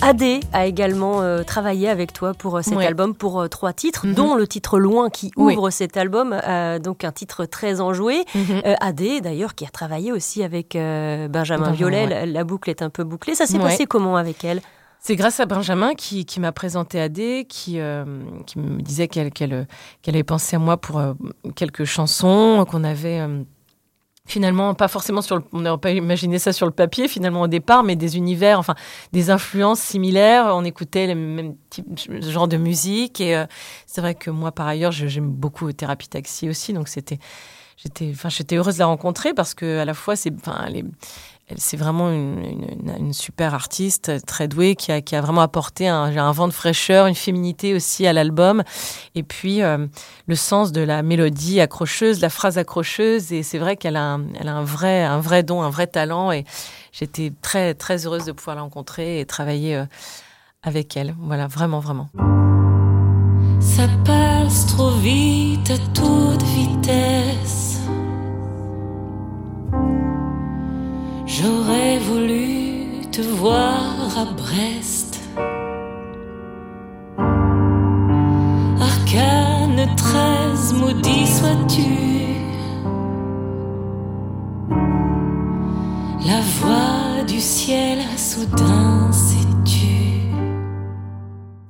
Adé 0.04 0.40
a 0.52 0.66
également 0.66 1.22
euh, 1.22 1.44
travaillé 1.44 1.88
avec 1.88 2.12
toi 2.12 2.34
pour 2.34 2.58
euh, 2.58 2.62
cet 2.62 2.76
album, 2.76 3.14
pour 3.14 3.40
euh, 3.40 3.48
trois 3.48 3.72
titres, 3.72 4.06
mhm. 4.06 4.14
dont 4.14 4.34
le 4.34 4.46
titre 4.46 4.78
Loin 4.78 5.08
qui 5.08 5.30
ouvre 5.34 5.70
cet 5.70 5.96
album, 5.96 6.38
donc 6.82 7.04
un 7.04 7.12
titre 7.12 7.46
très 7.46 7.80
enjoué. 7.80 8.24
Mhm. 8.34 8.62
Adé, 8.80 9.22
d'ailleurs, 9.22 9.54
qui 9.54 9.64
a 9.64 9.70
travaillé 9.70 10.12
aussi 10.12 10.42
avec 10.42 10.74
Benjamin 10.74 11.70
Violet, 11.72 12.26
la, 12.26 12.44
boucle 12.44 12.68
est 12.68 12.82
un 12.82 12.90
peu 12.90 13.02
bouclée. 13.02 13.34
Ça 13.34 13.46
s'est 13.46 13.58
passé 13.58 13.86
comment 13.86 14.16
avec 14.16 14.44
elle? 14.44 14.60
C'est 15.00 15.16
grâce 15.16 15.40
à 15.40 15.46
Benjamin 15.46 15.94
qui, 15.94 16.26
m'a 16.38 16.52
présenté 16.52 17.00
Adé, 17.00 17.46
qui, 17.48 17.78
qui 18.46 18.58
me 18.58 18.82
disait 18.82 19.08
qu'elle 19.08 19.32
qu'elle 19.32 19.66
avait 20.06 20.22
pensé 20.22 20.56
à 20.56 20.58
moi 20.58 20.76
pour 20.76 21.00
quelques 21.56 21.84
chansons, 21.84 22.66
qu'on 22.70 22.84
avait 22.84 23.20
finalement 24.26 24.74
pas 24.74 24.88
forcément 24.88 25.20
sur 25.20 25.36
le, 25.36 25.44
on 25.52 25.60
n'aurait 25.60 25.78
pas 25.78 25.90
imaginé 25.90 26.38
ça 26.38 26.52
sur 26.52 26.66
le 26.66 26.72
papier 26.72 27.08
finalement 27.08 27.42
au 27.42 27.46
départ 27.46 27.82
mais 27.82 27.94
des 27.94 28.16
univers 28.16 28.58
enfin 28.58 28.74
des 29.12 29.30
influences 29.30 29.80
similaires. 29.80 30.46
On 30.54 30.64
écoutait 30.64 31.06
le 31.06 31.14
même 31.14 31.56
type 31.70 31.86
genre 32.22 32.48
de 32.48 32.56
musique. 32.56 33.20
Et 33.20 33.36
euh, 33.36 33.46
c'est 33.86 34.00
vrai 34.00 34.14
que 34.14 34.30
moi 34.30 34.52
par 34.52 34.66
ailleurs 34.66 34.92
j'aime 34.92 35.30
beaucoup 35.30 35.70
thérapie 35.72 36.08
taxi 36.08 36.48
aussi. 36.48 36.72
Donc 36.72 36.88
c'était 36.88 37.18
j'étais 37.76 38.10
enfin 38.12 38.28
j'étais 38.28 38.56
heureuse 38.56 38.74
de 38.74 38.80
la 38.80 38.86
rencontrer 38.86 39.34
parce 39.34 39.54
que 39.54 39.78
à 39.80 39.84
la 39.84 39.94
fois 39.94 40.16
c'est 40.16 40.32
enfin 40.34 40.66
les 40.68 40.84
c'est 41.56 41.76
vraiment 41.76 42.10
une, 42.10 43.12
super 43.12 43.54
artiste, 43.54 44.24
très 44.26 44.48
douée, 44.48 44.76
qui 44.76 44.92
a, 44.92 45.20
vraiment 45.20 45.42
apporté 45.42 45.88
un, 45.88 46.32
vent 46.32 46.48
de 46.48 46.52
fraîcheur, 46.52 47.06
une 47.06 47.14
féminité 47.14 47.74
aussi 47.74 48.06
à 48.06 48.12
l'album. 48.12 48.62
Et 49.14 49.22
puis, 49.22 49.62
euh, 49.62 49.86
le 50.26 50.34
sens 50.36 50.72
de 50.72 50.80
la 50.80 51.02
mélodie 51.02 51.60
accrocheuse, 51.60 52.20
la 52.20 52.30
phrase 52.30 52.56
accrocheuse. 52.56 53.32
Et 53.32 53.42
c'est 53.42 53.58
vrai 53.58 53.76
qu'elle 53.76 53.96
a, 53.96 54.18
un 54.18 54.62
vrai 54.64 55.42
don, 55.42 55.62
un 55.62 55.70
vrai 55.70 55.86
talent. 55.86 56.32
Et 56.32 56.44
j'étais 56.92 57.32
très, 57.42 57.74
très 57.74 58.06
heureuse 58.06 58.24
de 58.24 58.32
pouvoir 58.32 58.56
la 58.56 58.62
rencontrer 58.62 59.20
et 59.20 59.26
travailler 59.26 59.76
euh, 59.76 59.84
avec 60.62 60.96
elle. 60.96 61.14
Voilà, 61.20 61.46
vraiment, 61.46 61.80
vraiment. 61.80 62.08
Ça 63.60 63.86
passe 64.04 64.66
trop 64.66 64.90
vite 64.90 65.70
à 65.70 65.78
toute 65.92 66.42
vitesse 66.42 67.63
J'aurais 71.44 71.98
voulu 71.98 72.86
te 73.12 73.20
voir 73.20 74.18
à 74.18 74.24
Brest. 74.24 75.20
Arcane 78.80 79.94
13, 79.94 80.72
maudit 80.80 81.26
sois-tu. 81.26 81.82
La 86.26 86.40
voix 86.60 87.24
du 87.26 87.40
ciel 87.40 87.98
soudain 88.16 89.12
s'est 89.12 89.33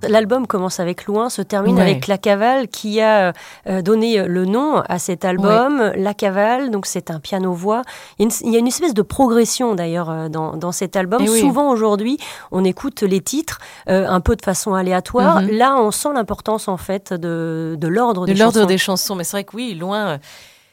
L'album 0.09 0.47
commence 0.47 0.81
avec 0.81 1.07
Loin, 1.07 1.29
se 1.29 1.43
termine 1.43 1.79
avec 1.79 2.07
La 2.07 2.19
Cavale 2.19 2.69
qui 2.69 3.01
a 3.01 3.33
euh, 3.67 3.83
donné 3.83 4.27
le 4.27 4.45
nom 4.45 4.83
à 4.89 4.99
cet 4.99 5.25
album. 5.25 5.93
La 5.97 6.15
Cavale, 6.15 6.71
donc 6.71 6.87
c'est 6.87 7.11
un 7.11 7.21
piano-voix. 7.21 7.83
Il, 8.19 8.29
y 8.43 8.57
a 8.57 8.59
une 8.59 8.67
espèce 8.67 8.95
de 8.95 9.03
progression 9.03 9.75
d'ailleurs 9.75 10.11
euh, 10.11 10.29
dans, 10.29 10.73
cet 10.73 10.97
album. 10.97 11.23
Eh 11.23 11.27
Souvent 11.27 11.71
aujourd'hui, 11.71 12.19
on 12.51 12.65
écoute 12.65 13.03
les 13.03 13.21
titres 13.21 13.59
euh, 13.89 14.07
un 14.09 14.21
peu 14.21 14.37
de 14.37 14.43
façon 14.43 14.75
aléatoire. 14.75 15.43
Mhm. 15.43 15.51
Là, 15.51 15.77
on 15.77 15.91
sent 15.91 16.11
l'importance 16.15 16.69
en 16.69 16.77
fait 16.77 17.13
de, 17.13 17.77
l'ordre 17.83 18.27
des, 18.27 18.35
chansons. 18.35 18.67
des 18.67 18.79
chansons. 18.79 19.15
Mais 19.15 19.25
c'est 19.25 19.37
vrai 19.37 19.45
que 19.45 19.57
oui, 19.57 19.75
Loin 19.75 20.19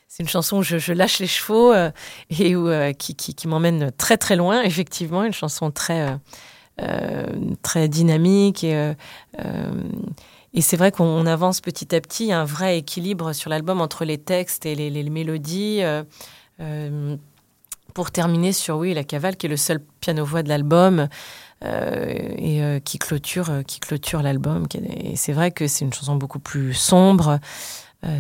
c'est 0.08 0.24
une 0.24 0.30
chanson 0.30 0.58
où 0.58 0.62
je, 0.62 0.92
lâche 0.92 1.20
les 1.20 1.28
chevaux 1.28 1.74
et 1.74 2.56
où, 2.58 2.70
qui, 2.98 3.16
qui 3.16 3.48
m'emmène 3.48 3.94
très 3.98 4.18
très 4.18 4.36
loin, 4.36 4.62
effectivement, 4.62 5.24
une 5.24 5.32
chanson 5.32 5.72
très, 5.72 6.02
euh, 6.02 6.16
très 7.62 7.88
dynamique 7.88 8.64
et 8.64 8.76
euh, 8.76 8.94
euh, 9.40 9.84
et 10.54 10.60
c'est 10.60 10.76
vrai 10.76 10.92
qu'on 10.92 11.26
avance 11.26 11.62
petit 11.62 11.96
à 11.96 12.02
petit, 12.02 12.26
il 12.26 12.28
y 12.28 12.32
a 12.34 12.42
un 12.42 12.46
vrai 12.46 12.78
équilibre 12.78 13.32
sur 13.32 13.50
l'album 13.50 13.80
entre 13.80 14.04
les 14.04 14.18
textes 14.18 14.66
et 14.66 14.76
les, 14.76 15.10
mélodies. 15.10 15.82
pour 17.94 18.12
terminer 18.12 18.52
sur 18.52 18.76
oui, 18.76 18.94
La 18.94 19.06
Cavale, 19.06 19.38
qui 19.38 19.46
est 19.46 19.50
le 19.50 19.56
seul 19.56 19.80
piano-voix 20.02 20.44
de 20.44 20.50
l'album 20.50 21.08
et 21.64 22.82
qui 22.84 23.00
clôture, 23.00 23.64
qui 23.66 23.80
clôture 23.80 24.22
l'album. 24.22 24.66
Et 24.74 25.16
c'est 25.16 25.32
vrai 25.32 25.52
que 25.52 25.68
c'est 25.68 25.86
une 25.86 25.94
chanson 25.94 26.18
beaucoup 26.18 26.40
plus 26.40 26.74
sombre. 26.74 27.40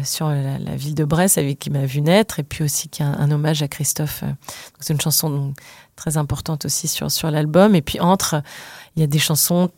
sur 0.05 0.29
la, 0.29 0.75
ville 0.77 0.95
de 0.95 1.03
Brest 1.03 1.37
avec 1.37 1.59
qui 1.59 1.69
m'a 1.69 1.85
vu 1.85 1.99
naître 1.99 2.39
et 2.39 2.43
puis 2.43 2.63
aussi 2.63 2.87
qui 2.87 3.03
a 3.03 3.07
un, 3.07 3.29
hommage 3.29 3.61
à 3.61 3.67
Christophe. 3.67 4.23
C'est 4.79 4.93
une 4.93 5.01
chanson 5.01 5.53
très 6.01 6.17
importante 6.17 6.65
aussi 6.65 6.87
sur, 6.87 7.11
sur 7.11 7.29
l'album. 7.29 7.75
Et 7.75 7.83
puis 7.83 7.99
entre, 7.99 8.41
il 8.95 9.01
y 9.01 9.03
a 9.03 9.07
des 9.07 9.19
chansons, 9.19 9.69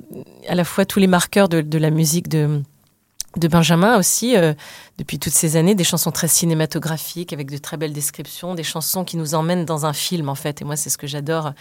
à 0.47 0.55
la 0.55 0.63
fois 0.63 0.85
tous 0.85 0.99
les 0.99 1.07
marqueurs 1.07 1.49
de, 1.49 1.59
de 1.59 1.77
la 1.77 1.89
musique 1.89 2.29
de, 2.29 2.61
de 3.35 3.47
Benjamin 3.49 3.97
aussi, 3.97 4.37
euh, 4.37 4.53
depuis 4.97 5.19
toutes 5.19 5.33
ces 5.33 5.57
années, 5.57 5.75
des 5.75 5.83
chansons 5.83 6.11
très 6.11 6.29
cinématographiques, 6.29 7.33
avec 7.33 7.51
de 7.51 7.57
très 7.57 7.75
belles 7.75 7.91
descriptions, 7.91 8.55
des 8.55 8.63
chansons 8.63 9.03
qui 9.03 9.17
nous 9.17 9.35
emmènent 9.35 9.65
dans 9.65 9.85
un 9.85 9.91
film 9.91 10.29
en 10.29 10.35
fait. 10.35 10.61
Et 10.61 10.65
moi, 10.65 10.77
c'est 10.77 10.89
ce 10.89 10.97
que 10.97 11.07
j'adore 11.07 11.51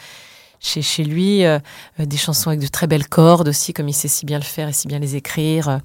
chez, 0.61 0.81
chez 0.81 1.03
lui, 1.03 1.45
euh, 1.45 1.59
euh, 1.99 2.07
des 2.07 2.17
chansons 2.17 2.51
avec 2.51 2.61
de 2.61 2.69
très 2.69 2.87
belles 2.87 3.09
cordes 3.09 3.49
aussi, 3.49 3.73
comme 3.73 3.89
il 3.89 3.95
sait 3.95 4.07
si 4.07 4.25
bien 4.25 4.39
le 4.39 4.45
faire 4.45 4.69
et 4.69 4.73
si 4.73 4.87
bien 4.87 5.01
les 5.01 5.17
écrire 5.17 5.81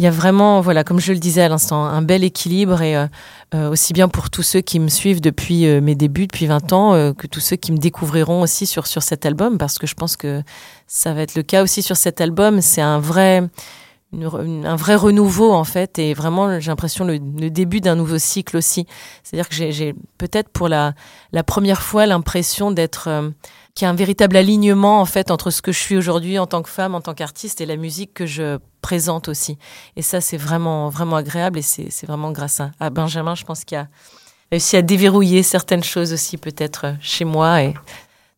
il 0.00 0.04
y 0.04 0.06
a 0.06 0.10
vraiment, 0.10 0.62
voilà, 0.62 0.82
comme 0.82 0.98
je 0.98 1.12
le 1.12 1.18
disais 1.18 1.42
à 1.42 1.50
l'instant, 1.50 1.84
un 1.84 2.00
bel 2.00 2.24
équilibre 2.24 2.80
et 2.80 2.96
euh, 2.96 3.06
euh, 3.54 3.68
aussi 3.68 3.92
bien 3.92 4.08
pour 4.08 4.30
tous 4.30 4.42
ceux 4.42 4.62
qui 4.62 4.80
me 4.80 4.88
suivent 4.88 5.20
depuis 5.20 5.66
euh, 5.66 5.82
mes 5.82 5.94
débuts, 5.94 6.26
depuis 6.26 6.46
20 6.46 6.72
ans, 6.72 7.12
que 7.12 7.26
tous 7.26 7.40
ceux 7.40 7.56
qui 7.56 7.70
me 7.70 7.76
découvriront 7.76 8.40
aussi 8.40 8.64
sur, 8.64 8.86
sur 8.86 9.02
cet 9.02 9.26
album, 9.26 9.58
parce 9.58 9.78
que 9.78 9.86
je 9.86 9.92
pense 9.94 10.16
que 10.16 10.42
ça 10.86 11.12
va 11.12 11.20
être 11.20 11.34
le 11.34 11.42
cas 11.42 11.62
aussi 11.62 11.82
sur 11.82 11.98
cet 11.98 12.22
album. 12.22 12.62
C'est 12.62 12.80
un 12.80 12.98
vrai, 12.98 13.42
un 14.12 14.76
vrai 14.76 14.96
renouveau 14.96 15.52
en 15.52 15.64
fait, 15.64 15.98
et 15.98 16.14
vraiment 16.14 16.58
j'ai 16.58 16.70
l'impression 16.70 17.04
le, 17.04 17.18
début 17.18 17.80
d'un 17.80 17.94
nouveau 17.94 18.18
cycle 18.18 18.56
aussi. 18.56 18.86
C'est-à-dire 19.22 19.48
que 19.48 19.54
j'ai 19.54 19.94
peut-être 20.18 20.48
pour 20.48 20.68
la, 20.68 20.94
première 21.46 21.82
fois 21.82 22.06
l'impression 22.06 22.70
d'être 22.70 23.08
qu'il 23.74 23.84
y 23.84 23.88
a 23.88 23.90
un 23.90 23.94
véritable 23.94 24.36
alignement 24.36 25.00
en 25.00 25.04
fait 25.04 25.30
entre 25.30 25.50
ce 25.50 25.62
que 25.62 25.70
je 25.70 25.78
suis 25.78 25.96
aujourd'hui 25.96 26.38
en 26.38 26.46
tant 26.46 26.62
que 26.62 26.68
femme, 26.68 26.94
en 26.94 27.00
tant 27.00 27.14
qu'artiste 27.14 27.60
et 27.60 27.66
la 27.66 27.76
musique 27.76 28.12
que 28.14 28.26
je 28.26 28.58
présente 28.82 29.28
aussi. 29.28 29.58
Et 29.96 30.02
ça, 30.02 30.20
c'est 30.20 30.36
vraiment 30.36 30.88
vraiment 30.88 31.16
agréable 31.16 31.58
et 31.58 31.62
c'est 31.62 32.06
vraiment 32.06 32.32
grâce 32.32 32.60
à, 32.80 32.90
Benjamin, 32.90 33.34
je 33.34 33.44
pense 33.44 33.64
qu'il 33.64 33.78
a 33.78 33.86
réussi 34.50 34.76
à 34.76 34.82
déverrouiller 34.82 35.42
certaines 35.44 35.84
choses 35.84 36.12
aussi 36.12 36.36
peut-être 36.36 36.96
chez 37.00 37.24
moi 37.24 37.62
et 37.62 37.74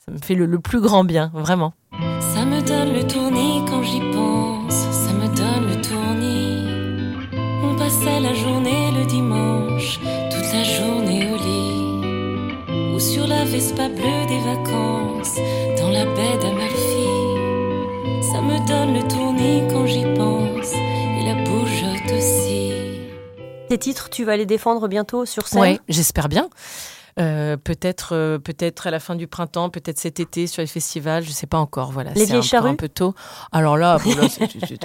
ça 0.05 0.13
me 0.13 0.19
fait 0.19 0.35
le, 0.35 0.59
plus 0.59 0.81
grand 0.81 1.05
bien, 1.05 1.31
vraiment. 1.33 1.75
Ça 2.35 2.45
me 2.45 2.61
donne 2.61 2.93
le 2.93 3.03
quand 3.69 3.83
j'y 3.83 4.01
pense, 4.13 4.42
sur 13.61 13.77
la 13.77 13.89
Vespa 13.89 13.89
bleue 13.89 14.27
des 14.29 14.41
vacances, 14.41 15.37
dans 15.79 15.91
la 15.91 16.05
baie 16.05 16.39
d'Amalfi. 16.41 17.09
Ça 18.23 18.41
me 18.41 18.67
donne 18.67 18.95
le 18.95 19.09
tournis 19.09 19.63
quand 19.71 19.87
j'y 19.87 20.05
pense 20.15 20.73
et 20.73 21.27
la 21.27 21.35
bougeotte 21.45 22.13
aussi. 22.17 22.73
Tes 23.69 23.79
titres, 23.79 24.09
tu 24.11 24.25
vas 24.25 24.37
les 24.37 24.47
défendre 24.47 24.89
bientôt 24.89 25.27
sur 25.27 25.49
scène? 25.49 25.61
Oui, 25.61 25.81
j'espère 25.89 26.29
bien. 26.29 26.49
Euh, 27.19 27.59
peut-être 27.59 28.15
euh, 28.15 28.39
peut-être 28.39 28.87
à 28.87 28.91
la 28.91 28.99
fin 28.99 29.15
du 29.15 29.27
printemps, 29.27 29.69
peut-être 29.69 29.99
cet 29.99 30.19
été 30.19 30.47
sur 30.47 30.63
les 30.63 30.67
festivals, 30.67 31.23
je 31.23 31.31
sais 31.31 31.47
pas 31.47 31.59
encore. 31.59 31.93
Voilà, 31.93 32.13
les 32.15 32.25
vieilles 32.25 32.43
charrues 32.43 32.71
un 32.71 32.75
peu 32.75 32.89
tôt. 32.89 33.15
Alors 33.53 33.77
là, 33.77 33.99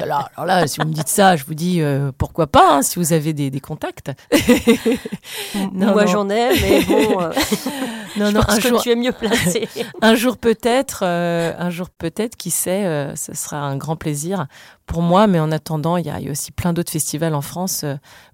là, 0.06 0.30
alors 0.36 0.46
là, 0.46 0.68
si 0.68 0.82
vous 0.82 0.88
me 0.88 0.94
dites 0.94 1.08
ça, 1.08 1.38
je 1.38 1.46
vous 1.46 1.54
dis 1.54 1.82
euh, 1.82 2.12
pourquoi 2.18 2.48
pas, 2.48 2.76
hein, 2.76 2.82
si 2.82 3.00
vous 3.00 3.14
avez 3.14 3.32
des, 3.32 3.50
des 3.50 3.62
contacts. 3.62 4.12
non, 5.56 5.94
Moi 5.94 6.06
j'en 6.06 6.30
ai, 6.30 6.50
mais 6.60 6.82
bon. 6.84 7.18
non, 8.18 8.34
non, 8.34 8.42
un 8.46 8.60
jour, 8.60 8.82
tu 8.82 8.92
es 8.92 8.96
mieux 8.98 9.14
placé. 9.14 9.70
un 10.02 10.16
jour 10.16 10.38
peut-être, 10.38 11.04
un 11.04 11.70
jour 11.70 11.90
peut-être, 11.90 12.36
qui 12.36 12.52
sait, 12.52 13.16
ce 13.16 13.34
sera 13.36 13.60
un 13.60 13.78
grand 13.78 13.96
plaisir 13.96 14.48
pour 14.86 15.02
moi. 15.02 15.28
Mais 15.28 15.40
en 15.40 15.54
attendant, 15.54 15.96
il 15.96 16.06
y, 16.06 16.10
a 16.10 16.20
aussi 16.30 16.52
plein 16.52 16.74
d'autres 16.74 16.92
festivals 16.92 17.36
en 17.36 17.42
France, 17.42 17.86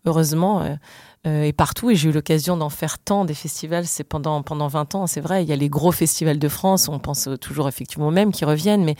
heureusement. 0.06 0.78
Euh, 1.25 1.44
et 1.44 1.53
partout. 1.53 1.89
Et 1.89 1.96
j'ai 1.96 2.10
eu 2.10 2.12
l'occasion 2.12 2.58
d'en 2.58 2.70
faire 2.70 3.00
tant 3.00 3.24
des 3.24 3.34
festivals. 3.34 3.88
C'est 3.88 4.03
pendant, 4.03 4.44
pendant 4.44 4.68
20 4.68 4.96
ans, 4.96 5.08
c'est 5.08 5.22
vrai. 5.22 5.44
Il 5.44 5.50
y 5.50 5.53
a 5.53 5.56
les 5.56 5.70
gros 5.70 5.94
festivals 5.94 6.39
de 6.39 6.50
France. 6.50 6.89
On 6.89 7.00
pense 7.00 7.30
toujours 7.39 7.70
effectivement 7.70 8.08
aux 8.08 8.12
mêmes 8.12 8.34
qui 8.34 8.44
reviennent. 8.44 8.84
Mais 8.84 8.96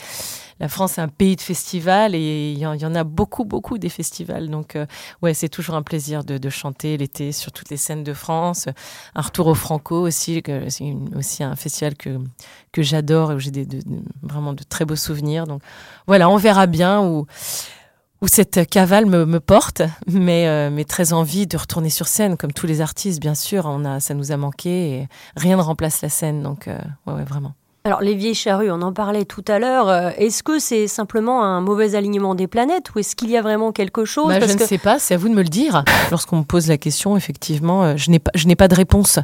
la 0.62 0.70
France 0.70 0.98
est 0.98 1.02
un 1.02 1.10
pays 1.10 1.36
de 1.36 1.42
festivals 1.42 2.16
et 2.16 2.52
il 2.54 2.58
y, 2.58 2.66
en, 2.66 2.96
a 2.96 3.04
beaucoup, 3.04 3.44
beaucoup 3.44 3.78
des 3.78 3.90
festivals. 3.90 4.50
Donc, 4.50 4.78
euh, 4.78 4.86
ouais, 5.22 5.34
c'est 5.34 5.50
toujours 5.50 5.76
un 5.76 5.82
plaisir 5.82 6.24
de, 6.24 6.50
chanter 6.50 6.96
l'été 6.98 7.34
sur 7.34 7.52
toutes 7.52 7.70
les 7.70 7.78
scènes 7.78 8.04
de 8.04 8.14
France. 8.14 8.70
Un 9.16 9.22
retour 9.22 9.48
au 9.48 9.56
Franco 9.56 10.00
aussi, 10.00 10.42
c'est 10.70 10.96
aussi 11.16 11.44
un 11.44 11.56
festival 11.56 11.96
que, 11.96 12.20
que 12.72 12.82
j'adore 12.84 13.34
et 13.34 13.36
où 13.36 13.40
j'ai 13.40 13.52
des, 13.52 13.68
vraiment 14.22 14.54
de 14.54 14.64
très 14.64 14.86
beaux 14.86 14.96
souvenirs. 14.96 15.46
Donc, 15.46 15.62
voilà, 16.08 16.30
on 16.30 16.38
verra 16.38 16.68
bien 16.68 17.02
où 17.02 17.26
où 18.24 18.28
cette 18.28 18.70
cavale 18.70 19.06
me, 19.06 19.40
porte, 19.42 19.82
mais, 20.08 20.48
euh, 20.48 20.70
mais 20.72 20.86
très 20.86 21.12
envie 21.12 21.46
de 21.46 21.58
retourner 21.58 21.90
sur 21.90 22.08
scène, 22.08 22.38
comme 22.38 22.54
tous 22.54 22.66
les 22.66 22.80
artistes, 22.80 23.20
bien 23.20 23.36
sûr. 23.36 23.66
On 23.66 23.84
a, 23.84 24.00
ça 24.00 24.14
nous 24.14 24.32
a 24.32 24.38
manqué 24.38 24.92
et 24.92 25.08
rien 25.36 25.58
ne 25.58 25.62
remplace 25.62 26.02
la 26.02 26.08
scène, 26.08 26.42
donc 26.42 26.70
euh, 26.70 26.78
ouais, 27.06 27.26
vraiment. 27.26 27.54
Alors 27.84 28.00
les 28.00 28.16
vieilles 28.16 28.34
charrues, 28.34 28.72
on 28.72 28.82
en 28.82 28.94
parlait 28.94 29.26
tout 29.26 29.44
à 29.50 29.60
l'heure. 29.60 29.90
Euh, 29.90 30.12
est-ce 30.18 30.42
que 30.42 30.58
c'est 30.58 30.88
simplement 30.88 31.44
un 31.44 31.60
mauvais 31.60 31.96
alignement 31.96 32.34
des 32.34 32.48
planètes 32.48 32.96
ou 32.96 33.00
est-ce 33.00 33.14
qu'il 33.14 33.30
y 33.30 33.36
a 33.36 33.42
vraiment 33.42 33.74
quelque 33.74 34.06
chose? 34.06 34.30
Bah, 34.30 34.40
Je 34.40 34.54
ne 34.54 34.58
sais 34.58 34.78
pas, 34.78 35.00
c'est 35.00 35.16
à 35.16 35.18
vous 35.18 35.28
de 35.28 35.34
me 35.34 35.44
le 35.44 35.50
dire. 35.50 35.84
Lorsqu'on 36.10 36.38
me 36.38 36.44
pose 36.44 36.70
la 36.70 36.78
question, 36.78 37.18
effectivement, 37.18 37.98
je 37.98 38.10
n'ai 38.10 38.20
pas, 38.20 38.32
je 38.36 38.48
n'ai 38.48 38.56
pas 38.56 38.70
de 38.70 38.76
réponse. 38.76 39.20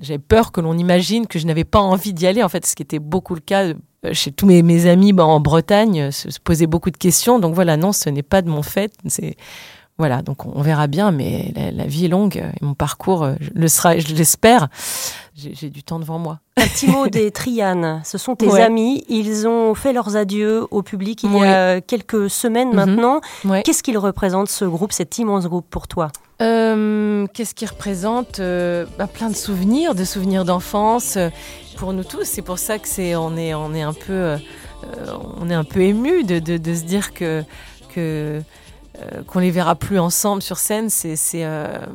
J'ai 0.00 0.18
peur 0.18 0.52
que 0.52 0.62
l'on 0.62 0.78
imagine 0.78 1.26
que 1.26 1.38
je 1.38 1.46
n'avais 1.46 1.64
pas 1.64 1.80
envie 1.80 2.14
d'y 2.14 2.26
aller, 2.26 2.42
en 2.42 2.48
fait, 2.48 2.64
ce 2.64 2.74
qui 2.74 2.82
était 2.82 2.98
beaucoup 2.98 3.34
le 3.34 3.42
cas 3.42 3.64
euh, 3.64 3.74
chez 4.12 4.32
tous 4.32 4.46
mes, 4.46 4.62
mes 4.62 4.86
amis 4.86 5.12
bah, 5.12 5.24
en 5.24 5.40
Bretagne 5.40 6.02
euh, 6.02 6.10
se, 6.10 6.38
posaient 6.42 6.66
beaucoup 6.66 6.90
de 6.90 6.96
questions. 6.96 7.38
Donc 7.38 7.54
voilà, 7.54 7.76
non, 7.76 7.92
ce 7.92 8.08
n'est 8.10 8.22
pas 8.22 8.42
de 8.42 8.48
mon 8.48 8.62
fait. 8.62 8.92
C'est 9.06 9.36
voilà, 10.00 10.22
donc 10.22 10.46
on 10.46 10.62
verra 10.62 10.86
bien, 10.86 11.10
mais 11.10 11.52
la, 11.74 11.84
vie 11.84 12.04
est 12.04 12.08
longue 12.08 12.36
et 12.36 12.64
mon 12.64 12.74
parcours 12.74 13.24
euh, 13.24 13.34
le 13.52 13.66
sera, 13.66 13.98
je 13.98 14.14
l'espère. 14.14 14.68
J'ai 15.34 15.70
du 15.70 15.82
temps 15.82 15.98
devant 15.98 16.20
moi. 16.20 16.38
Un 16.56 16.66
petit 16.66 16.86
mot 16.86 17.06
des 17.08 17.32
Trianes. 17.32 18.00
Ce 18.04 18.16
sont 18.16 18.36
tes 18.36 18.60
amis. 18.60 19.04
Ils 19.08 19.48
ont 19.48 19.74
fait 19.74 19.92
leurs 19.92 20.16
adieux 20.16 20.66
au 20.70 20.82
public 20.82 21.24
il 21.24 21.32
y 21.32 21.44
a 21.44 21.80
quelques 21.80 22.30
semaines 22.30 22.68
mhm. 22.68 22.76
maintenant. 22.76 23.20
Qu'est-ce 23.64 23.82
qu'il 23.82 23.98
représente 23.98 24.48
ce 24.48 24.64
groupe, 24.64 24.92
cet 24.92 25.18
immense 25.18 25.46
groupe 25.46 25.66
pour 25.68 25.88
toi? 25.88 26.10
Qu'est-ce 26.38 27.54
qu'il 27.54 27.68
représente 27.68 28.40
bah, 28.40 29.06
Plein 29.12 29.30
de 29.30 29.36
souvenirs, 29.36 29.96
de 29.96 30.04
souvenirs 30.04 30.44
d'enfance 30.44 31.18
pour 31.78 31.92
nous 31.92 32.04
tous. 32.04 32.24
C'est 32.24 32.42
pour 32.42 32.58
ça 32.58 32.78
que 32.78 32.88
c'est 32.88 33.14
on 33.14 33.36
est 33.36 33.54
on 33.54 33.72
est 33.72 33.82
un 33.82 33.92
peu 33.92 34.12
euh, 34.12 34.38
on 35.40 35.48
est 35.48 35.54
un 35.54 35.64
peu 35.64 35.80
ému 35.80 36.24
de, 36.24 36.38
de, 36.38 36.74
se 36.74 36.82
dire 36.82 37.14
que 37.14 37.44
que 37.94 38.42
euh, 39.00 39.22
qu'on 39.26 39.38
les 39.38 39.50
verra 39.50 39.76
plus 39.76 39.98
ensemble 39.98 40.42
sur 40.42 40.58
scène. 40.58 40.90
C'est 40.90 41.16
c'est 41.16 41.44
euh, 41.44 41.66
euh, 41.66 41.86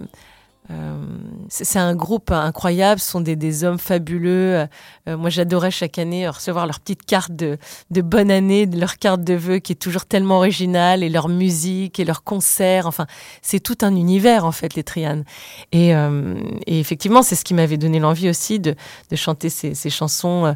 c'est 1.49 1.79
un 1.79 1.95
groupe 1.95 2.31
incroyable, 2.31 2.99
ce 2.99 3.11
sont 3.11 3.21
des, 3.21 3.35
des 3.35 3.63
hommes 3.63 3.77
fabuleux. 3.77 4.65
Euh, 5.07 5.17
moi, 5.17 5.29
j'adorais 5.29 5.71
chaque 5.71 5.99
année 5.99 6.27
recevoir 6.27 6.65
leur 6.65 6.79
petite 6.79 7.05
carte 7.05 7.33
de, 7.33 7.57
de 7.91 8.01
bonne 8.01 8.31
année, 8.31 8.65
leur 8.65 8.97
carte 8.97 9.21
de 9.21 9.33
vœux 9.33 9.59
qui 9.59 9.73
est 9.73 9.77
toujours 9.77 10.05
tellement 10.05 10.37
originale, 10.37 11.03
et 11.03 11.09
leur 11.09 11.29
musique, 11.29 11.99
et 11.99 12.05
leurs 12.05 12.23
concerts. 12.23 12.87
Enfin, 12.87 13.05
c'est 13.41 13.59
tout 13.59 13.77
un 13.81 13.95
univers, 13.95 14.45
en 14.45 14.51
fait, 14.51 14.73
les 14.75 14.83
Trianes. 14.83 15.25
Et, 15.71 15.93
euh, 15.95 16.41
et 16.65 16.79
effectivement, 16.79 17.23
c'est 17.23 17.35
ce 17.35 17.43
qui 17.43 17.53
m'avait 17.53 17.77
donné 17.77 17.99
l'envie 17.99 18.29
aussi 18.29 18.59
de, 18.59 18.75
de 19.11 19.15
chanter 19.15 19.49
ces, 19.49 19.75
ces 19.75 19.89
chansons 19.89 20.55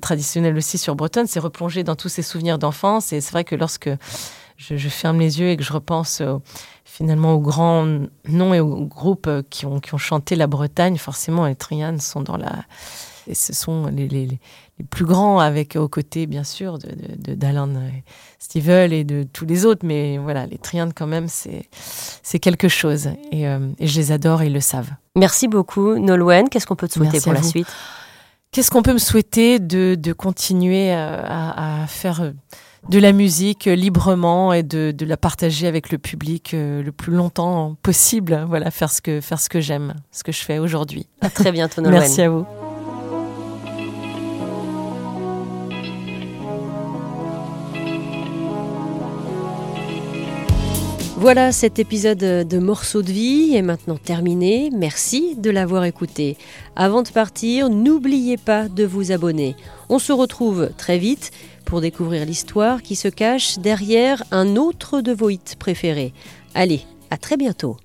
traditionnelles 0.00 0.56
aussi 0.56 0.78
sur 0.78 0.94
Bretonne, 0.94 1.26
c'est 1.26 1.40
replonger 1.40 1.84
dans 1.84 1.96
tous 1.96 2.08
ces 2.08 2.22
souvenirs 2.22 2.58
d'enfance. 2.58 3.12
Et 3.12 3.20
c'est 3.20 3.32
vrai 3.32 3.44
que 3.44 3.54
lorsque 3.54 3.90
je, 4.56 4.76
je, 4.76 4.88
ferme 4.88 5.18
les 5.20 5.40
yeux 5.40 5.50
et 5.50 5.56
que 5.56 5.62
je 5.62 5.72
repense 5.72 6.22
finalement 6.98 7.34
aux 7.34 7.40
grands 7.40 7.86
noms 8.28 8.54
et 8.54 8.60
aux 8.60 8.84
groupes 8.84 9.30
qui 9.50 9.66
ont, 9.66 9.78
qui 9.78 9.94
ont 9.94 9.98
chanté 9.98 10.34
la 10.34 10.48
Bretagne, 10.48 10.96
forcément, 10.96 11.46
les 11.46 11.54
Trianes 11.54 12.00
sont 12.00 12.22
dans 12.22 12.36
la. 12.36 12.52
Et 13.28 13.34
ce 13.34 13.52
sont 13.52 13.86
les, 13.86 14.08
les, 14.08 14.26
les 14.26 14.84
plus 14.90 15.04
grands, 15.04 15.38
avec 15.38 15.76
aux 15.76 15.86
côtés, 15.86 16.26
bien 16.26 16.42
sûr, 16.42 16.78
de, 16.78 17.34
d'Alan 17.34 17.68
Stivell 18.40 18.92
et 18.92 19.04
de 19.04 19.24
tous 19.32 19.46
les 19.46 19.64
autres. 19.64 19.86
Mais 19.86 20.18
voilà, 20.18 20.46
les 20.46 20.58
Trianes, 20.58 20.92
quand 20.92 21.06
même, 21.06 21.28
c'est, 21.28 21.68
c'est 22.24 22.40
quelque 22.40 22.68
chose. 22.68 23.10
Et, 23.30 23.46
euh, 23.46 23.68
et, 23.78 23.86
je 23.86 24.00
les 24.00 24.10
adore 24.10 24.42
et 24.42 24.46
ils 24.46 24.52
le 24.52 24.60
savent. 24.60 24.90
Merci 25.14 25.46
beaucoup, 25.46 25.98
Nolwenn. 25.98 26.48
Qu'est-ce 26.48 26.66
qu'on 26.66 26.74
peut 26.74 26.88
te 26.88 26.94
souhaiter 26.94 27.20
pour 27.20 27.32
la 27.32 27.42
suite? 27.44 27.68
Qu'est-ce 28.50 28.70
qu'on 28.72 28.82
peut 28.82 28.94
me 28.94 28.98
souhaiter 28.98 29.60
de, 29.60 29.94
de 29.94 30.12
continuer 30.12 30.92
euh, 30.92 31.22
à, 31.22 31.82
à 31.82 31.86
faire 31.86 32.22
euh, 32.22 32.32
de 32.88 32.98
la 32.98 33.12
musique 33.12 33.64
librement 33.64 34.52
et 34.52 34.62
de, 34.62 34.94
la 35.04 35.16
partager 35.16 35.66
avec 35.66 35.90
le 35.90 35.98
public 35.98 36.52
euh, 36.54 36.82
le 36.82 36.92
plus 36.92 37.12
longtemps 37.12 37.76
possible. 37.82 38.44
Voilà, 38.48 38.70
faire 38.70 38.90
ce 38.90 39.00
que, 39.00 39.20
faire 39.20 39.40
ce 39.40 39.48
que 39.48 39.60
j'aime, 39.60 39.94
ce 40.12 40.22
que 40.24 40.32
je 40.32 40.40
fais 40.40 40.58
aujourd'hui. 40.58 41.06
À 41.20 41.30
très 41.30 41.52
bientôt, 41.52 41.80
Nolwenn. 41.80 42.00
Merci 42.00 42.22
à 42.22 42.30
vous. 42.30 42.46
Voilà, 51.20 51.50
cet 51.50 51.80
épisode 51.80 52.18
de 52.18 52.58
Morceaux 52.58 53.02
de 53.02 53.10
vie 53.10 53.56
est 53.56 53.62
maintenant 53.62 53.96
terminé. 53.96 54.70
Merci 54.72 55.34
de 55.36 55.50
l'avoir 55.50 55.82
écouté. 55.82 56.36
Avant 56.76 57.02
de 57.02 57.08
partir, 57.08 57.70
n'oubliez 57.70 58.36
pas 58.36 58.68
de 58.68 58.84
vous 58.84 59.10
abonner. 59.10 59.56
On 59.88 59.98
se 59.98 60.12
retrouve 60.12 60.70
très 60.78 60.96
vite 60.96 61.32
pour 61.68 61.82
découvrir 61.82 62.24
l'histoire 62.24 62.80
qui 62.82 62.96
se 62.96 63.08
cache 63.08 63.58
derrière 63.58 64.24
un 64.30 64.56
autre 64.56 65.02
de 65.02 65.12
vos 65.12 65.28
hits 65.28 65.56
préférés. 65.58 66.14
Allez, 66.54 66.80
à 67.10 67.18
très 67.18 67.36
bientôt. 67.36 67.76